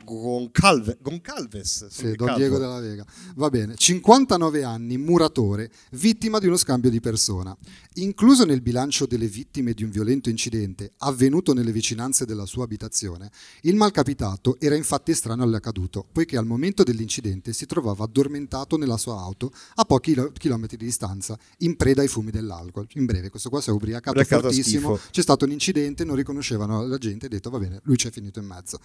Goncalves. 0.05 0.97
Goncalves. 1.01 1.87
Sì, 1.87 2.13
Don. 2.13 2.35
Diego 2.35 2.57
della 2.57 2.79
Vega. 2.79 3.05
Va 3.35 3.49
bene. 3.49 3.75
59 3.75 4.63
anni, 4.63 4.97
muratore, 4.97 5.69
vittima 5.91 6.39
di 6.39 6.47
uno 6.47 6.55
scambio 6.55 6.89
di 6.89 7.01
persona. 7.01 7.55
Incluso 7.95 8.45
nel 8.45 8.61
bilancio 8.61 9.05
delle 9.05 9.27
vittime 9.27 9.73
di 9.73 9.83
un 9.83 9.89
violento 9.89 10.29
incidente 10.29 10.93
avvenuto 10.99 11.53
nelle 11.53 11.71
vicinanze 11.73 12.25
della 12.25 12.45
sua 12.45 12.63
abitazione, 12.63 13.29
il 13.61 13.75
malcapitato 13.75 14.55
era 14.59 14.75
infatti 14.75 15.11
estraneo 15.11 15.43
all'accaduto, 15.43 16.05
poiché 16.09 16.37
al 16.37 16.45
momento 16.45 16.83
dell'incidente 16.83 17.51
si 17.51 17.65
trovava 17.65 18.05
addormentato 18.05 18.77
nella 18.77 18.97
sua 18.97 19.19
auto 19.19 19.51
a 19.75 19.83
pochi 19.83 20.03
chilo- 20.05 20.31
chilometri 20.31 20.77
di 20.77 20.85
distanza, 20.85 21.37
in 21.59 21.75
preda 21.75 22.01
ai 22.01 22.07
fumi 22.07 22.29
dell'alcol. 22.31 22.87
In 22.93 23.05
breve, 23.05 23.29
questo 23.29 23.49
qua 23.49 23.59
si 23.59 23.69
è 23.69 23.73
ubriacato 23.73 24.11
Ubriacato 24.11 24.43
fortissimo, 24.43 24.95
schifo. 24.95 25.09
c'è 25.11 25.21
stato 25.21 25.45
un 25.45 25.51
incidente, 25.51 26.03
non 26.03 26.15
riconoscevano 26.15 26.85
la 26.85 26.97
gente 26.97 27.25
e 27.25 27.27
ha 27.27 27.31
detto 27.31 27.49
va 27.49 27.57
bene, 27.57 27.79
lui 27.83 27.97
ci 27.97 28.07
è 28.07 28.11
finito 28.11 28.39
in 28.39 28.45
mezzo. 28.45 28.79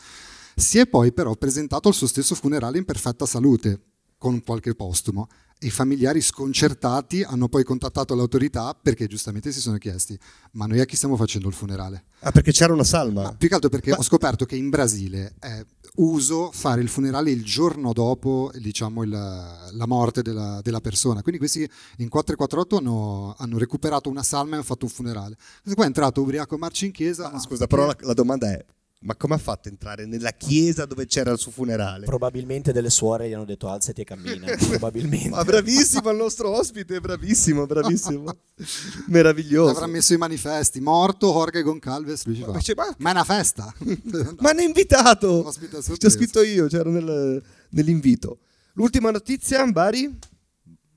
Si 0.56 0.78
è 0.78 0.86
poi 0.86 1.12
però 1.12 1.34
presentato 1.36 1.88
al 1.88 1.94
suo 1.94 2.06
stesso 2.06 2.34
funerale 2.34 2.78
in 2.78 2.84
perfetta 2.84 3.26
salute, 3.26 3.80
con 4.18 4.42
qualche 4.42 4.74
postumo, 4.74 5.28
i 5.60 5.70
familiari 5.70 6.20
sconcertati 6.20 7.22
hanno 7.22 7.48
poi 7.48 7.64
contattato 7.64 8.14
l'autorità 8.14 8.74
perché 8.74 9.06
giustamente 9.06 9.52
si 9.52 9.60
sono 9.60 9.76
chiesti 9.76 10.18
ma 10.52 10.66
noi 10.66 10.80
a 10.80 10.84
chi 10.84 10.96
stiamo 10.96 11.16
facendo 11.16 11.48
il 11.48 11.54
funerale? 11.54 12.04
Ah, 12.20 12.30
perché 12.30 12.50
c'era 12.52 12.72
una 12.72 12.84
salma. 12.84 13.22
Ma 13.22 13.34
più 13.34 13.48
che 13.48 13.54
altro 13.54 13.68
perché 13.70 13.92
ho 13.92 14.02
scoperto 14.02 14.44
che 14.46 14.56
in 14.56 14.68
Brasile 14.70 15.34
è 15.38 15.64
uso 15.96 16.50
fare 16.52 16.80
il 16.82 16.88
funerale 16.88 17.30
il 17.30 17.44
giorno 17.44 17.92
dopo 17.92 18.50
diciamo, 18.54 19.02
il- 19.02 19.10
la 19.10 19.86
morte 19.86 20.22
della, 20.22 20.60
della 20.62 20.80
persona. 20.80 21.20
Quindi 21.22 21.38
questi 21.38 21.60
in 21.98 22.08
448 22.08 22.76
hanno, 22.76 23.34
hanno 23.38 23.58
recuperato 23.58 24.08
una 24.08 24.22
salma 24.22 24.52
e 24.52 24.54
hanno 24.56 24.62
fatto 24.64 24.84
un 24.86 24.90
funerale. 24.90 25.34
Questo 25.36 25.74
qua 25.74 25.84
è 25.84 25.86
entrato 25.86 26.20
ubriaco 26.22 26.54
a 26.54 26.58
marcia 26.58 26.84
in 26.86 26.92
chiesa. 26.92 27.28
Ah, 27.28 27.32
ma- 27.32 27.38
scusa, 27.40 27.66
però 27.66 27.86
la, 27.86 27.96
la 28.00 28.14
domanda 28.14 28.50
è: 28.50 28.64
ma 29.02 29.16
come 29.16 29.34
ha 29.34 29.38
fatto 29.38 29.68
a 29.68 29.70
entrare 29.70 30.04
nella 30.04 30.32
chiesa 30.32 30.84
dove 30.84 31.06
c'era 31.06 31.30
il 31.30 31.38
suo 31.38 31.50
funerale? 31.50 32.04
Probabilmente 32.04 32.70
delle 32.72 32.90
suore 32.90 33.28
gli 33.28 33.32
hanno 33.32 33.46
detto 33.46 33.68
alzati 33.68 34.02
e 34.02 34.04
cammina. 34.04 34.54
Probabilmente. 34.68 35.30
Ma 35.30 35.42
bravissimo 35.42 36.10
il 36.10 36.16
nostro 36.18 36.50
ospite, 36.50 37.00
bravissimo, 37.00 37.64
bravissimo. 37.66 38.24
Meraviglioso. 39.08 39.70
Avrà 39.70 39.86
messo 39.86 40.12
i 40.12 40.18
manifesti. 40.18 40.80
Morto 40.80 41.32
Jorge 41.32 41.62
Goncalves. 41.62 42.26
Lui 42.26 42.34
ci 42.36 42.42
fa. 42.42 42.50
Ma, 42.50 42.58
dice, 42.58 42.74
ma- 42.74 42.94
Ma 42.98 43.08
è 43.08 43.12
una 43.12 43.24
festa. 43.24 43.74
ma 44.38 44.50
hanno 44.50 44.60
invitato! 44.60 45.44
C'è 45.44 45.68
sorpresa. 45.80 46.10
scritto 46.10 46.42
io, 46.42 46.66
c'era 46.66 46.90
nel- 46.90 47.42
nell'invito. 47.70 48.40
L'ultima 48.74 49.10
notizia, 49.10 49.64
Bari? 49.66 50.18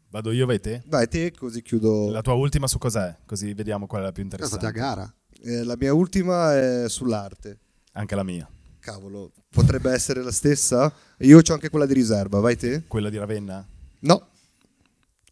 Vado 0.10 0.32
io, 0.32 0.46
vai 0.46 0.60
te? 0.60 0.84
Vai 0.88 1.08
te, 1.08 1.32
così 1.32 1.62
chiudo. 1.62 2.12
La 2.12 2.22
tua 2.22 2.34
ultima 2.34 2.68
su 2.68 2.78
cos'è? 2.78 3.16
Così 3.26 3.54
vediamo 3.54 3.88
qual 3.88 4.02
è 4.02 4.04
la 4.06 4.12
più 4.12 4.24
È 4.24 4.28
stata 4.46 4.68
a 4.68 4.70
interessante. 4.70 4.80
gara. 4.80 5.16
Eh, 5.42 5.64
la 5.64 5.76
mia 5.80 5.94
ultima 5.94 6.56
è 6.56 6.90
sull'arte. 6.90 7.60
Anche 7.94 8.16
la 8.16 8.24
mia. 8.24 8.48
Cavolo, 8.80 9.32
potrebbe 9.50 9.92
essere 9.92 10.22
la 10.22 10.32
stessa? 10.32 10.94
Io 11.20 11.40
ho 11.40 11.54
anche 11.54 11.70
quella 11.70 11.86
di 11.86 11.94
riserva, 11.94 12.40
vai 12.40 12.58
te? 12.58 12.84
Quella 12.88 13.10
di 13.10 13.18
Ravenna? 13.18 13.66
No. 14.00 14.28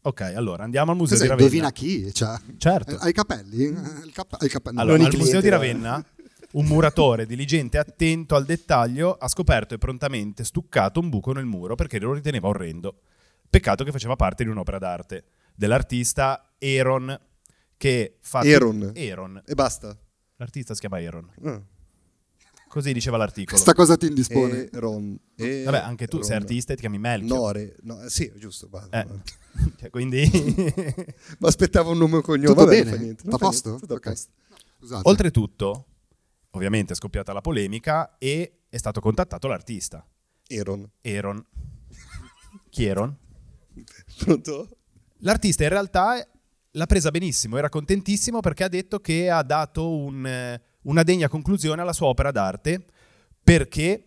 Ok, 0.04 0.22
allora 0.22 0.64
andiamo 0.64 0.92
al 0.92 0.98
museo 0.98 1.18
Cos'è? 1.18 1.28
di 1.28 1.30
Ravenna. 1.30 1.50
Indovina 1.50 1.72
chi? 1.72 2.14
Cioè, 2.14 2.40
Certo. 2.58 2.96
Hai 2.98 3.10
i 3.10 3.14
capelli? 3.14 3.64
Il 3.64 4.12
cap- 4.14 4.36
hai 4.40 4.48
i 4.48 4.50
capelli. 4.50 4.80
Allora, 4.80 4.98
Non 4.98 5.06
al 5.08 5.16
museo 5.18 5.42
di. 5.42 5.50
Ravenna, 5.50 6.04
un 6.54 6.66
muratore 6.66 7.26
diligente 7.26 7.78
e 7.78 7.82
attento 7.82 8.36
al 8.36 8.46
dettaglio 8.46 9.14
ha 9.16 9.28
scoperto 9.28 9.74
e 9.74 9.78
prontamente 9.78 10.44
stuccato 10.44 11.00
un 11.00 11.10
buco 11.10 11.34
nel 11.34 11.46
muro 11.46 11.76
perché 11.76 12.00
lo 12.00 12.14
riteneva 12.14 12.48
orrendo. 12.48 13.02
Peccato 13.50 13.84
che 13.84 13.92
faceva 13.92 14.16
parte 14.16 14.44
di 14.44 14.50
un'opera 14.50 14.78
d'arte 14.80 15.24
dell'artista 15.56 16.54
Aaron 16.58 17.20
che 17.78 18.18
fa 18.22 18.40
Aaron. 18.40 18.94
Aaron. 18.96 19.42
E 19.46 19.54
basta. 19.56 19.96
L'artista 20.38 20.74
si 20.74 20.80
chiama 20.80 20.98
Aaron. 20.98 21.30
Ah. 21.44 21.62
Così 22.72 22.94
diceva 22.94 23.18
l'articolo. 23.18 23.52
Questa 23.58 23.74
cosa 23.74 23.98
ti 23.98 24.06
indispone. 24.08 24.70
Aaron. 24.72 25.20
E- 25.36 25.64
Vabbè, 25.64 25.80
anche 25.80 26.08
tu 26.08 26.22
sei 26.22 26.36
Aaron. 26.36 26.44
artista 26.48 26.72
e 26.72 26.76
ti 26.76 26.82
chiami 26.82 27.00
Melchior. 27.00 27.38
Nore. 27.40 27.76
No, 27.82 28.02
eh, 28.02 28.10
sì, 28.10 28.32
giusto. 28.38 28.70
va- 28.70 28.88
Eh. 28.90 29.04
va. 29.04 29.22
Cioè, 29.78 29.90
quindi 29.90 30.22
Ma 31.40 31.50
aspettavo 31.50 31.92
un 31.92 31.98
nome 31.98 32.20
e 32.20 32.22
cognome. 32.22 32.48
Tutto 32.48 32.64
Vabbè, 32.64 32.84
bene? 32.86 32.98
niente, 32.98 33.24
a 33.30 33.38
posto? 33.38 33.76
tutto 33.76 33.94
a 33.94 33.98
Ok. 33.98 34.04
posto. 34.10 34.32
Scusate. 34.80 35.10
Oltretutto, 35.10 35.86
ovviamente 36.52 36.94
è 36.94 36.96
scoppiata 36.96 37.34
la 37.34 37.42
polemica 37.42 38.16
e 38.18 38.60
è 38.70 38.78
stato 38.78 39.02
contattato 39.02 39.50
l'artista, 39.50 40.08
Aaron. 40.48 40.90
Aaron. 41.02 41.46
Chi 42.70 42.88
Aaron? 42.88 43.14
Pronto? 44.20 44.70
L'artista 45.20 45.64
in 45.64 45.70
realtà 45.70 46.26
l'ha 46.72 46.86
presa 46.86 47.12
benissimo, 47.12 47.58
era 47.58 47.68
contentissimo 47.68 48.40
perché 48.40 48.64
ha 48.64 48.70
detto 48.70 49.00
che 49.00 49.30
ha 49.30 49.44
dato 49.44 49.94
un, 49.94 50.26
eh, 50.26 50.62
una 50.84 51.04
degna 51.04 51.28
conclusione 51.28 51.82
alla 51.82 51.94
sua 51.94 52.08
opera 52.08 52.32
d'arte 52.32 52.86
perché 53.44 54.06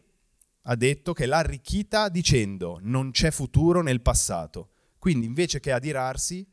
ha 0.62 0.76
detto 0.76 1.12
che 1.12 1.26
l'ha 1.26 1.38
arricchita 1.38 2.08
dicendo 2.08 2.78
non 2.82 3.10
c'è 3.10 3.30
futuro 3.30 3.82
nel 3.82 4.00
passato. 4.00 4.70
Quindi 4.98 5.26
invece 5.26 5.60
che 5.60 5.72
adirarsi, 5.72 6.46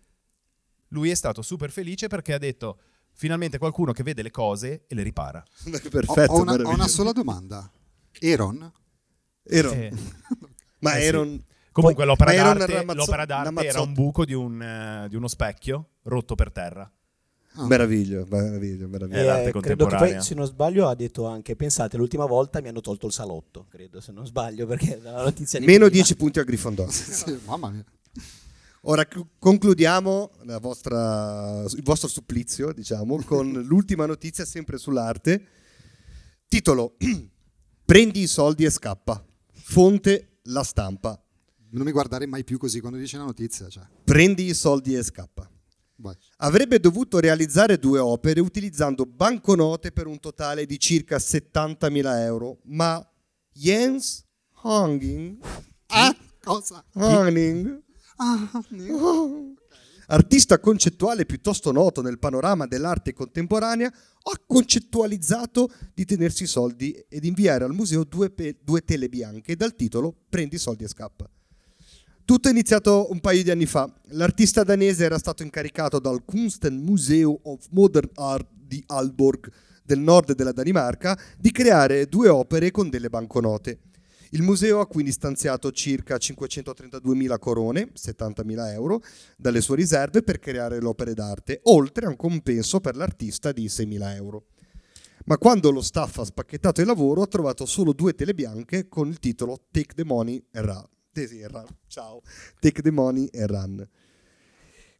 lui 0.89 1.09
è 1.09 1.15
stato 1.15 1.41
super 1.41 1.71
felice 1.71 2.07
perché 2.07 2.33
ha 2.33 2.37
detto 2.37 2.79
finalmente 3.13 3.57
qualcuno 3.57 3.93
che 3.93 4.03
vede 4.03 4.21
le 4.21 4.31
cose 4.31 4.85
e 4.87 4.95
le 4.95 5.03
ripara. 5.03 5.41
Ho, 5.65 5.89
Perfetto. 5.89 6.31
ho 6.33 6.41
una, 6.41 6.53
ho 6.53 6.69
una 6.73 6.87
sola 6.87 7.11
domanda. 7.11 7.71
Aaron? 8.21 8.71
Aaron. 9.49 9.73
Eh, 10.81 10.87
Ma 10.87 10.95
eh 10.97 11.01
sì. 11.01 11.07
Aaron... 11.07 11.43
Comunque 11.71 12.03
Poi- 12.03 12.13
l'opera 12.13 12.33
d'arte, 12.33 12.73
ramazzo- 12.73 12.99
l'opera 12.99 13.25
d'arte 13.25 13.65
era 13.65 13.81
un 13.81 13.93
buco 13.93 14.25
di, 14.25 14.33
un, 14.33 14.61
eh, 14.61 15.07
di 15.07 15.15
uno 15.15 15.27
specchio 15.29 15.91
rotto 16.03 16.35
per 16.35 16.51
terra. 16.51 16.91
Ah. 17.55 17.65
Meraviglio, 17.67 18.25
meraviglio, 18.29 18.87
meraviglio. 18.87 19.19
È 19.19 19.23
l'arte 19.23 19.49
Eh, 19.49 19.51
credo 19.51 19.59
che 19.59 19.67
contemporanea. 19.75 20.13
poi, 20.15 20.23
se 20.23 20.33
non 20.35 20.45
sbaglio, 20.45 20.87
ha 20.87 20.95
detto 20.95 21.25
anche: 21.27 21.55
Pensate, 21.57 21.97
l'ultima 21.97 22.25
volta 22.25 22.61
mi 22.61 22.69
hanno 22.69 22.79
tolto 22.81 23.07
il 23.07 23.11
salotto. 23.13 23.65
Credo, 23.69 23.99
se 23.99 24.11
non 24.13 24.25
sbaglio, 24.25 24.65
perché 24.65 24.99
la 25.01 25.21
notizia 25.23 25.59
di 25.59 25.65
Meno 25.65 25.79
prima. 25.87 25.91
10 25.91 26.15
punti 26.15 26.39
a 26.39 26.43
Grifondoro. 26.43 26.89
Sì, 26.91 27.37
mamma 27.45 27.69
mia. 27.69 27.83
Ora 28.85 29.05
concludiamo 29.37 30.31
la 30.43 30.57
vostra- 30.59 31.63
il 31.67 31.83
vostro 31.83 32.07
supplizio, 32.07 32.71
diciamo, 32.71 33.21
con 33.25 33.51
l'ultima 33.51 34.05
notizia 34.05 34.45
sempre 34.45 34.77
sull'arte. 34.77 35.45
Titolo: 36.47 36.95
Prendi 37.85 38.21
i 38.21 38.27
soldi 38.27 38.63
e 38.63 38.69
scappa. 38.69 39.23
Fonte: 39.51 40.37
La 40.43 40.63
stampa. 40.63 41.21
Non 41.71 41.83
mi 41.85 41.91
guardare 41.91 42.25
mai 42.27 42.45
più 42.45 42.57
così 42.57 42.79
quando 42.79 42.97
dici 42.97 43.17
la 43.17 43.23
notizia. 43.23 43.67
Cioè. 43.67 43.83
Prendi 44.05 44.45
i 44.45 44.53
soldi 44.53 44.95
e 44.95 45.03
scappa. 45.03 45.49
Avrebbe 46.37 46.79
dovuto 46.79 47.19
realizzare 47.19 47.77
due 47.77 47.99
opere 47.99 48.39
utilizzando 48.39 49.05
banconote 49.05 49.91
per 49.91 50.07
un 50.07 50.19
totale 50.19 50.65
di 50.65 50.79
circa 50.79 51.17
70.000 51.17 52.19
euro, 52.23 52.59
ma 52.65 53.05
Jens 53.53 54.25
Hanging, 54.63 55.37
Ah, 55.87 56.15
cosa? 56.43 56.83
Hanging 56.93 57.81
Ah, 58.17 58.49
ne- 58.69 59.55
artista 60.07 60.59
concettuale 60.59 61.25
piuttosto 61.25 61.71
noto 61.71 62.01
nel 62.01 62.19
panorama 62.19 62.67
dell'arte 62.67 63.13
contemporanea, 63.13 63.87
ha 63.87 64.41
concettualizzato 64.45 65.69
di 65.93 66.05
tenersi 66.05 66.43
i 66.43 66.47
soldi 66.47 66.91
ed 67.09 67.23
inviare 67.25 67.63
al 67.63 67.73
museo 67.73 68.03
due, 68.03 68.29
pe- 68.29 68.57
due 68.61 68.81
tele 68.83 69.09
bianche 69.09 69.55
dal 69.55 69.75
titolo 69.75 70.15
Prendi 70.29 70.55
i 70.55 70.59
soldi 70.59 70.83
e 70.83 70.87
scappa. 70.87 71.27
Tutto 72.31 72.47
è 72.47 72.51
iniziato 72.51 73.11
un 73.11 73.19
paio 73.19 73.43
di 73.43 73.51
anni 73.51 73.65
fa. 73.65 73.93
L'artista 74.11 74.63
danese 74.63 75.03
era 75.03 75.17
stato 75.17 75.43
incaricato 75.43 75.99
dal 75.99 76.23
Kunstmuseum 76.23 77.37
of 77.41 77.67
Modern 77.71 78.09
Art 78.13 78.47
di 78.53 78.81
Aalborg, 78.87 79.51
del 79.83 79.99
nord 79.99 80.33
della 80.33 80.53
Danimarca, 80.53 81.19
di 81.37 81.51
creare 81.51 82.05
due 82.05 82.29
opere 82.29 82.71
con 82.71 82.89
delle 82.89 83.09
banconote. 83.09 83.79
Il 84.29 84.43
museo 84.43 84.79
ha 84.79 84.87
quindi 84.87 85.11
stanziato 85.11 85.71
circa 85.71 86.15
532.000 86.15 87.37
corone, 87.37 87.91
70.000 87.93 88.71
euro, 88.71 89.01
dalle 89.35 89.59
sue 89.59 89.75
riserve 89.75 90.23
per 90.23 90.39
creare 90.39 90.79
le 90.79 90.87
opere 90.87 91.13
d'arte, 91.13 91.59
oltre 91.63 92.05
a 92.05 92.09
un 92.09 92.15
compenso 92.15 92.79
per 92.79 92.95
l'artista 92.95 93.51
di 93.51 93.65
6.000 93.65 94.15
euro. 94.15 94.45
ma 95.25 95.37
quando 95.37 95.69
lo 95.69 95.81
staff 95.81 96.19
ha 96.19 96.23
spacchettato 96.23 96.79
il 96.79 96.87
lavoro 96.87 97.23
ha 97.23 97.27
trovato 97.27 97.65
solo 97.65 97.91
due 97.91 98.15
tele 98.15 98.33
bianche 98.33 98.87
con 98.87 99.09
il 99.09 99.19
titolo 99.19 99.65
Take 99.69 99.95
the 99.95 100.05
Money 100.05 100.41
and 100.53 100.65
Run. 100.65 100.87
Sì, 101.13 101.43
run. 101.45 101.65
Ciao, 101.87 102.21
Take 102.59 102.81
the 102.81 102.91
Money 102.91 103.29
and 103.33 103.49
Run. 103.49 103.89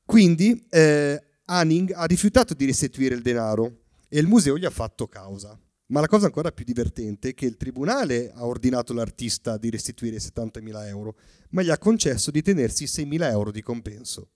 Quindi 0.06 0.66
eh, 0.70 1.22
Hanning 1.46 1.92
ha 1.94 2.04
rifiutato 2.06 2.54
di 2.54 2.66
restituire 2.66 3.16
il 3.16 3.22
denaro 3.22 3.84
e 4.10 4.20
il 4.20 4.28
museo 4.28 4.58
gli 4.58 4.66
ha 4.66 4.70
fatto 4.70 5.08
causa. 5.08 5.58
Ma 5.88 6.00
la 6.00 6.08
cosa 6.08 6.26
ancora 6.26 6.52
più 6.52 6.64
divertente 6.64 7.30
è 7.30 7.34
che 7.34 7.46
il 7.46 7.58
tribunale 7.58 8.32
ha 8.34 8.46
ordinato 8.46 8.94
all'artista 8.94 9.58
di 9.58 9.70
restituire 9.70 10.18
70.000 10.18 10.88
euro, 10.88 11.18
ma 11.50 11.62
gli 11.62 11.70
ha 11.70 11.78
concesso 11.78 12.32
di 12.32 12.42
tenersi 12.42 12.86
6.000 12.86 13.30
euro 13.30 13.52
di 13.52 13.62
compenso. 13.62 14.30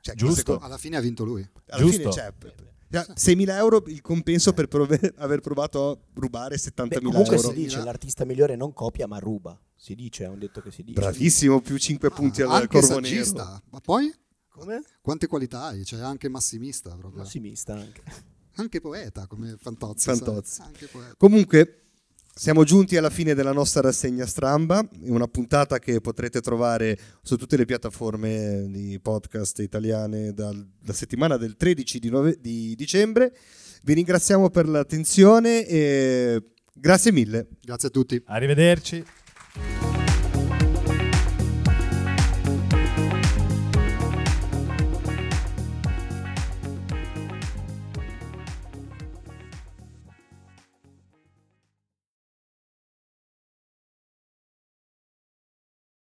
Cioè, 0.00 0.14
Giusto. 0.14 0.58
co- 0.58 0.64
Alla 0.64 0.76
fine 0.78 0.96
ha 0.96 1.00
vinto 1.00 1.24
lui. 1.24 1.46
Alla 1.68 1.80
Giusto. 1.82 2.10
fine 2.10 2.10
c'è. 2.10 2.32
cioè, 2.38 2.54
6.000 3.00 3.48
euro 3.56 3.82
il 3.86 4.00
compenso 4.00 4.52
per 4.52 4.68
prove- 4.68 5.12
aver 5.18 5.40
provato 5.40 5.90
a 5.90 5.98
rubare 6.14 6.56
70.000 6.56 6.88
Beh, 6.88 7.00
comunque 7.00 7.36
euro. 7.36 7.48
si 7.48 7.54
dice 7.54 7.82
l'artista 7.82 8.24
migliore 8.24 8.54
non 8.56 8.72
copia 8.72 9.06
ma 9.06 9.18
ruba. 9.18 9.58
Si 9.74 9.94
dice, 9.94 10.24
è 10.24 10.28
un 10.28 10.38
detto 10.38 10.60
che 10.60 10.70
si 10.70 10.82
dice. 10.84 11.00
Bravissimo, 11.00 11.60
più 11.60 11.76
5 11.76 12.10
punti 12.10 12.42
Ah, 12.42 12.46
al 12.46 12.52
anche 12.62 12.78
Corvo 12.78 13.00
Nero. 13.00 13.06
saggista. 13.06 13.62
Ma 13.70 13.80
poi 13.80 14.12
Come? 14.48 14.82
quante 15.00 15.26
qualità 15.26 15.64
hai? 15.64 15.82
C'è 15.82 15.98
anche 15.98 16.28
massimista 16.28 16.94
proprio. 16.96 17.22
Massimista 17.22 17.74
anche. 17.74 18.02
Anche 18.56 18.80
poeta 18.80 19.26
come 19.26 19.56
Fantozzi. 19.58 20.04
Fantozzi. 20.06 20.54
sai? 20.56 20.66
Anche 20.66 20.86
poeta. 20.86 21.14
Comunque, 21.16 21.81
siamo 22.34 22.64
giunti 22.64 22.96
alla 22.96 23.10
fine 23.10 23.34
della 23.34 23.52
nostra 23.52 23.82
rassegna 23.82 24.26
stramba, 24.26 24.86
una 25.02 25.26
puntata 25.26 25.78
che 25.78 26.00
potrete 26.00 26.40
trovare 26.40 26.98
su 27.22 27.36
tutte 27.36 27.56
le 27.56 27.64
piattaforme 27.66 28.66
di 28.68 28.98
podcast 29.00 29.58
italiane 29.60 30.32
dal- 30.32 30.66
la 30.84 30.92
settimana 30.92 31.36
del 31.36 31.56
13 31.56 31.98
di, 31.98 32.08
nove- 32.08 32.38
di 32.40 32.74
dicembre. 32.74 33.34
Vi 33.82 33.94
ringraziamo 33.94 34.48
per 34.50 34.66
l'attenzione 34.68 35.66
e 35.66 36.42
grazie 36.74 37.12
mille. 37.12 37.48
Grazie 37.60 37.88
a 37.88 37.90
tutti. 37.90 38.22
Arrivederci. 38.26 39.04